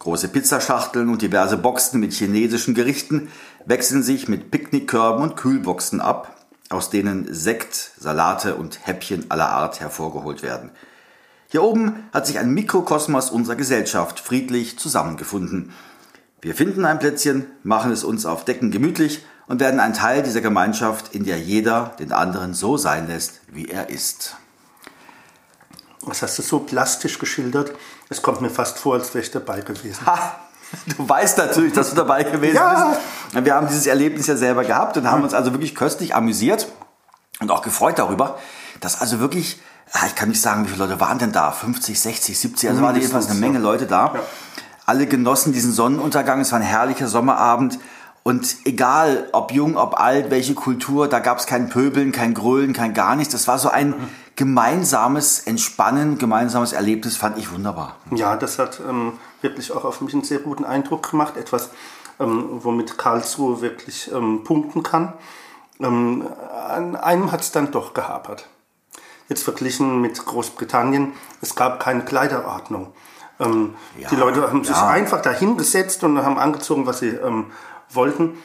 Große 0.00 0.28
Pizzaschachteln 0.28 1.08
und 1.08 1.22
diverse 1.22 1.56
Boxen 1.56 2.00
mit 2.00 2.12
chinesischen 2.12 2.74
Gerichten 2.74 3.28
wechseln 3.64 4.02
sich 4.02 4.28
mit 4.28 4.50
Picknickkörben 4.50 5.22
und 5.22 5.36
Kühlboxen 5.36 6.02
ab, 6.02 6.39
aus 6.70 6.88
denen 6.88 7.34
Sekt, 7.34 7.92
Salate 7.98 8.54
und 8.54 8.86
Häppchen 8.86 9.30
aller 9.30 9.50
Art 9.50 9.80
hervorgeholt 9.80 10.42
werden. 10.42 10.70
Hier 11.48 11.64
oben 11.64 12.08
hat 12.12 12.26
sich 12.26 12.38
ein 12.38 12.54
Mikrokosmos 12.54 13.30
unserer 13.30 13.56
Gesellschaft 13.56 14.20
friedlich 14.20 14.78
zusammengefunden. 14.78 15.72
Wir 16.40 16.54
finden 16.54 16.84
ein 16.84 17.00
Plätzchen, 17.00 17.46
machen 17.64 17.90
es 17.90 18.04
uns 18.04 18.24
auf 18.24 18.44
Decken 18.44 18.70
gemütlich 18.70 19.24
und 19.48 19.58
werden 19.58 19.80
ein 19.80 19.94
Teil 19.94 20.22
dieser 20.22 20.40
Gemeinschaft, 20.40 21.12
in 21.12 21.24
der 21.24 21.40
jeder 21.40 21.96
den 21.98 22.12
anderen 22.12 22.54
so 22.54 22.76
sein 22.76 23.08
lässt, 23.08 23.40
wie 23.48 23.66
er 23.66 23.90
ist. 23.90 24.36
Das 26.06 26.22
hast 26.22 26.38
du 26.38 26.42
so 26.42 26.60
plastisch 26.60 27.18
geschildert, 27.18 27.72
es 28.08 28.22
kommt 28.22 28.40
mir 28.40 28.48
fast 28.48 28.78
vor, 28.78 28.94
als 28.94 29.12
wäre 29.12 29.24
ich 29.24 29.32
dabei 29.32 29.60
gewesen. 29.60 30.06
Ha, 30.06 30.40
du 30.96 31.08
weißt 31.08 31.38
natürlich, 31.38 31.72
dass 31.72 31.90
du 31.90 31.96
dabei 31.96 32.24
gewesen 32.24 32.56
ja. 32.56 32.94
bist. 33.32 33.44
Wir 33.44 33.54
haben 33.54 33.68
dieses 33.68 33.86
Erlebnis 33.86 34.26
ja 34.26 34.36
selber 34.36 34.64
gehabt 34.64 34.96
und 34.96 35.10
haben 35.10 35.22
uns 35.22 35.34
also 35.34 35.52
wirklich 35.52 35.74
köstlich 35.74 36.14
amüsiert 36.14 36.68
und 37.40 37.50
auch 37.50 37.62
gefreut 37.62 37.98
darüber, 37.98 38.38
dass 38.80 39.00
also 39.00 39.20
wirklich, 39.20 39.60
ich 40.06 40.14
kann 40.14 40.28
nicht 40.28 40.40
sagen, 40.40 40.64
wie 40.64 40.68
viele 40.68 40.84
Leute 40.84 41.00
waren 41.00 41.18
denn 41.18 41.32
da, 41.32 41.50
50, 41.50 41.98
60, 41.98 42.38
70, 42.38 42.70
also 42.70 42.82
waren 42.82 42.96
jedenfalls 42.96 43.28
eine 43.28 43.38
Menge 43.38 43.58
Leute 43.58 43.86
da. 43.86 44.12
Ja. 44.14 44.20
Alle 44.86 45.06
genossen 45.06 45.52
diesen 45.52 45.72
Sonnenuntergang, 45.72 46.40
es 46.40 46.52
war 46.52 46.58
ein 46.58 46.64
herrlicher 46.64 47.06
Sommerabend 47.06 47.78
und 48.22 48.56
egal, 48.64 49.28
ob 49.32 49.52
jung, 49.52 49.76
ob 49.76 49.98
alt, 49.98 50.30
welche 50.30 50.54
Kultur, 50.54 51.08
da 51.08 51.20
gab 51.20 51.38
es 51.38 51.46
kein 51.46 51.70
Pöbeln, 51.70 52.12
kein 52.12 52.34
Grölen, 52.34 52.72
kein 52.74 52.92
gar 52.92 53.16
nichts. 53.16 53.32
Das 53.32 53.48
war 53.48 53.58
so 53.58 53.70
ein 53.70 53.94
gemeinsames 54.40 55.40
Entspannen, 55.40 56.16
gemeinsames 56.16 56.72
Erlebnis, 56.72 57.14
fand 57.14 57.36
ich 57.36 57.52
wunderbar. 57.52 57.96
Ja, 58.10 58.36
das 58.36 58.58
hat 58.58 58.80
ähm, 58.80 59.18
wirklich 59.42 59.70
auch 59.70 59.84
auf 59.84 60.00
mich 60.00 60.14
einen 60.14 60.24
sehr 60.24 60.38
guten 60.38 60.64
Eindruck 60.64 61.10
gemacht. 61.10 61.36
Etwas, 61.36 61.68
ähm, 62.18 62.46
womit 62.62 62.96
Karlsruhe 62.96 63.60
wirklich 63.60 64.10
ähm, 64.10 64.42
punkten 64.42 64.82
kann. 64.82 65.12
Ähm, 65.78 66.26
an 66.70 66.96
einem 66.96 67.32
hat 67.32 67.42
es 67.42 67.52
dann 67.52 67.70
doch 67.70 67.92
gehapert. 67.92 68.48
Jetzt 69.28 69.42
verglichen 69.42 70.00
mit 70.00 70.24
Großbritannien, 70.24 71.12
es 71.42 71.54
gab 71.54 71.78
keine 71.78 72.02
Kleiderordnung. 72.06 72.94
Ähm, 73.40 73.74
ja, 73.98 74.08
die 74.08 74.16
Leute 74.16 74.40
haben 74.40 74.64
sich 74.64 74.74
einfach 74.74 75.20
dahingesetzt 75.20 76.02
und 76.02 76.16
haben 76.16 76.38
angezogen, 76.38 76.86
was 76.86 77.00
sie 77.00 77.08
ähm, 77.10 77.52
wollten. 77.90 78.38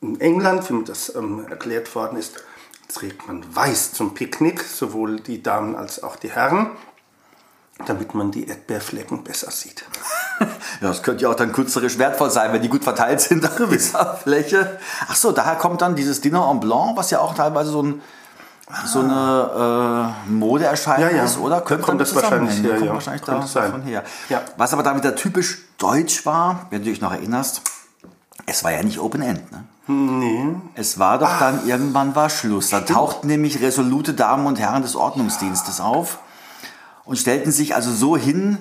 In 0.00 0.18
England, 0.22 0.70
wie 0.70 0.72
mir 0.72 0.84
das 0.84 1.10
erklärt 1.10 1.94
worden 1.94 2.16
ist, 2.16 2.42
trägt 2.94 3.26
man 3.26 3.44
weiß 3.54 3.92
zum 3.92 4.14
Picknick, 4.14 4.62
sowohl 4.62 5.20
die 5.20 5.42
Damen 5.42 5.74
als 5.74 6.02
auch 6.02 6.16
die 6.16 6.30
Herren, 6.30 6.70
damit 7.86 8.14
man 8.14 8.30
die 8.30 8.48
Erdbeerflecken 8.48 9.24
besser 9.24 9.50
sieht. 9.50 9.84
Ja, 10.80 10.88
das 10.88 11.04
könnte 11.04 11.22
ja 11.22 11.30
auch 11.30 11.36
dann 11.36 11.52
künstlerisch 11.52 11.96
wertvoll 11.96 12.28
sein, 12.28 12.52
wenn 12.52 12.60
die 12.60 12.68
gut 12.68 12.82
verteilt 12.82 13.20
sind 13.20 13.46
auf 13.46 13.54
gewisser 13.54 14.18
Fläche. 14.20 14.80
Ach 15.06 15.14
so, 15.14 15.30
daher 15.30 15.54
kommt 15.54 15.80
dann 15.80 15.94
dieses 15.94 16.20
Dinner 16.20 16.50
en 16.50 16.58
Blanc, 16.58 16.96
was 16.96 17.12
ja 17.12 17.20
auch 17.20 17.34
teilweise 17.34 17.70
so, 17.70 17.80
ein, 17.80 18.02
so 18.84 18.98
eine 18.98 20.14
äh, 20.26 20.30
Modeerscheinung 20.30 21.10
ja, 21.10 21.16
ja. 21.18 21.24
ist, 21.24 21.38
oder? 21.38 21.60
Könnte 21.60 21.84
kommt 21.84 22.00
das 22.00 22.12
wahrscheinlich, 22.16 22.60
her, 22.60 22.70
kommt 22.70 22.86
ja. 22.86 22.94
wahrscheinlich 22.94 23.22
da, 23.22 23.38
davon 23.38 23.82
her. 23.82 24.02
Ja. 24.28 24.42
Was 24.56 24.72
aber 24.72 24.82
damit 24.82 25.04
da 25.04 25.12
typisch 25.12 25.58
deutsch 25.78 26.26
war, 26.26 26.66
wenn 26.70 26.82
du 26.82 26.90
dich 26.90 27.00
noch 27.00 27.12
erinnerst, 27.12 27.62
es 28.46 28.64
war 28.64 28.72
ja 28.72 28.82
nicht 28.82 28.98
Open 28.98 29.22
End, 29.22 29.50
ne? 29.52 29.64
Nee. 29.86 30.56
Es 30.74 30.98
war 30.98 31.18
doch 31.18 31.38
dann, 31.38 31.60
Ach, 31.62 31.66
irgendwann 31.66 32.14
war 32.14 32.30
Schluss. 32.30 32.70
Da 32.70 32.80
tauchten 32.80 33.26
nämlich 33.26 33.60
resolute 33.60 34.14
Damen 34.14 34.46
und 34.46 34.58
Herren 34.58 34.80
des 34.80 34.96
Ordnungsdienstes 34.96 35.80
auf 35.80 36.20
und 37.04 37.18
stellten 37.18 37.52
sich 37.52 37.74
also 37.74 37.92
so 37.92 38.16
hin, 38.16 38.58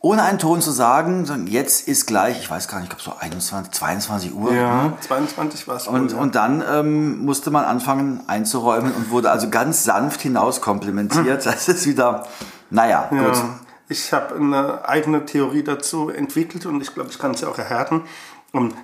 ohne 0.00 0.22
einen 0.22 0.38
Ton 0.38 0.60
zu 0.60 0.72
sagen, 0.72 1.46
jetzt 1.46 1.86
ist 1.86 2.06
gleich, 2.06 2.40
ich 2.40 2.50
weiß 2.50 2.68
gar 2.68 2.80
nicht, 2.80 2.92
ich 2.92 2.98
glaube 2.98 3.16
so 3.16 3.22
21, 3.22 3.72
22 3.72 4.34
Uhr. 4.34 4.52
Ja, 4.52 4.84
ne? 4.84 4.92
22 5.00 5.68
war 5.68 5.76
es. 5.76 5.86
Und, 5.86 6.12
ja. 6.12 6.18
und 6.18 6.34
dann 6.34 6.64
ähm, 6.68 7.24
musste 7.24 7.50
man 7.50 7.64
anfangen 7.64 8.22
einzuräumen 8.26 8.92
und 8.92 9.10
wurde 9.10 9.30
also 9.30 9.48
ganz 9.50 9.84
sanft 9.84 10.22
hinauskomplimentiert. 10.22 11.44
Das 11.52 11.68
ist 11.68 11.86
wieder, 11.86 12.26
naja, 12.70 13.08
ja. 13.12 13.22
gut. 13.22 13.42
Ich 13.88 14.12
habe 14.12 14.34
eine 14.34 14.88
eigene 14.88 15.26
Theorie 15.26 15.62
dazu 15.62 16.08
entwickelt 16.08 16.66
und 16.66 16.80
ich 16.80 16.94
glaube, 16.94 17.10
ich 17.10 17.18
kann 17.18 17.34
sie 17.34 17.46
auch 17.46 17.58
erhärten. 17.58 18.02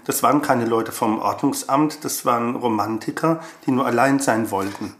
Das 0.07 0.23
waren 0.23 0.41
keine 0.41 0.65
Leute 0.65 0.93
vom 0.93 1.19
Ordnungsamt, 1.19 2.03
das 2.03 2.25
waren 2.25 2.57
Romantiker, 2.57 3.41
die 3.67 3.71
nur 3.71 3.85
allein 3.85 4.19
sein 4.19 4.51
wollten. 4.51 4.95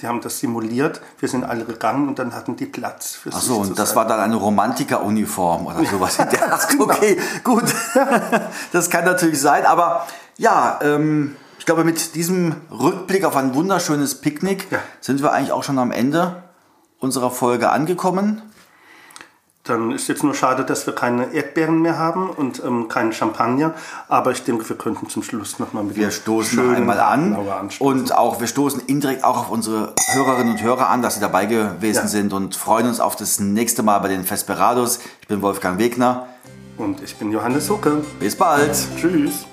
Die 0.00 0.06
haben 0.06 0.22
das 0.22 0.38
simuliert, 0.38 1.02
wir 1.18 1.28
sind 1.28 1.44
alle 1.44 1.64
gegangen 1.64 2.08
und 2.08 2.18
dann 2.18 2.34
hatten 2.34 2.56
die 2.56 2.64
Platz 2.64 3.12
für 3.16 3.30
Ach 3.34 3.40
so, 3.40 3.56
und 3.56 3.78
das 3.78 3.90
sein. 3.90 3.96
war 3.96 4.06
dann 4.06 4.20
eine 4.20 4.36
Romantikeruniform 4.36 5.66
oder 5.66 5.84
sowas. 5.84 6.16
Ja, 6.16 6.24
genau. 6.70 6.84
Okay, 6.84 7.18
gut. 7.42 7.64
Das 8.72 8.88
kann 8.88 9.04
natürlich 9.04 9.40
sein, 9.40 9.66
aber 9.66 10.06
ja, 10.38 10.78
ähm, 10.82 11.36
ich 11.58 11.66
glaube, 11.66 11.84
mit 11.84 12.14
diesem 12.14 12.56
Rückblick 12.70 13.24
auf 13.24 13.36
ein 13.36 13.54
wunderschönes 13.54 14.20
Picknick 14.20 14.70
ja. 14.70 14.78
sind 15.00 15.22
wir 15.22 15.32
eigentlich 15.32 15.52
auch 15.52 15.64
schon 15.64 15.78
am 15.78 15.90
Ende 15.90 16.42
unserer 16.98 17.30
Folge 17.30 17.70
angekommen. 17.70 18.42
Dann 19.64 19.92
ist 19.92 20.08
jetzt 20.08 20.22
nur 20.22 20.34
schade, 20.34 20.62
dass 20.62 20.86
wir 20.86 20.94
keine 20.94 21.32
Erdbeeren 21.32 21.80
mehr 21.80 21.98
haben 21.98 22.28
und 22.28 22.62
ähm, 22.62 22.88
keinen 22.88 23.14
Champagner. 23.14 23.72
Aber 24.08 24.30
ich 24.30 24.44
denke, 24.44 24.68
wir 24.68 24.76
könnten 24.76 25.08
zum 25.08 25.22
Schluss 25.22 25.58
nochmal 25.58 25.84
mit 25.84 25.96
Wir 25.96 26.10
stoßen 26.10 26.74
einmal 26.74 27.00
an. 27.00 27.34
Und 27.78 28.14
auch, 28.14 28.40
wir 28.40 28.46
stoßen 28.46 28.82
indirekt 28.86 29.24
auch 29.24 29.38
auf 29.38 29.50
unsere 29.50 29.94
Hörerinnen 30.12 30.52
und 30.52 30.62
Hörer 30.62 30.90
an, 30.90 31.00
dass 31.00 31.14
sie 31.14 31.20
dabei 31.20 31.46
gewesen 31.46 32.02
ja. 32.02 32.08
sind 32.08 32.34
und 32.34 32.54
freuen 32.54 32.88
uns 32.88 33.00
auf 33.00 33.16
das 33.16 33.40
nächste 33.40 33.82
Mal 33.82 34.00
bei 34.00 34.08
den 34.08 34.24
Vesperados. 34.24 35.00
Ich 35.22 35.28
bin 35.28 35.40
Wolfgang 35.40 35.78
Wegner. 35.78 36.26
Und 36.76 37.02
ich 37.02 37.16
bin 37.16 37.32
Johannes 37.32 37.70
Hucke. 37.70 38.04
Bis 38.20 38.36
bald. 38.36 38.76
Tschüss. 39.00 39.46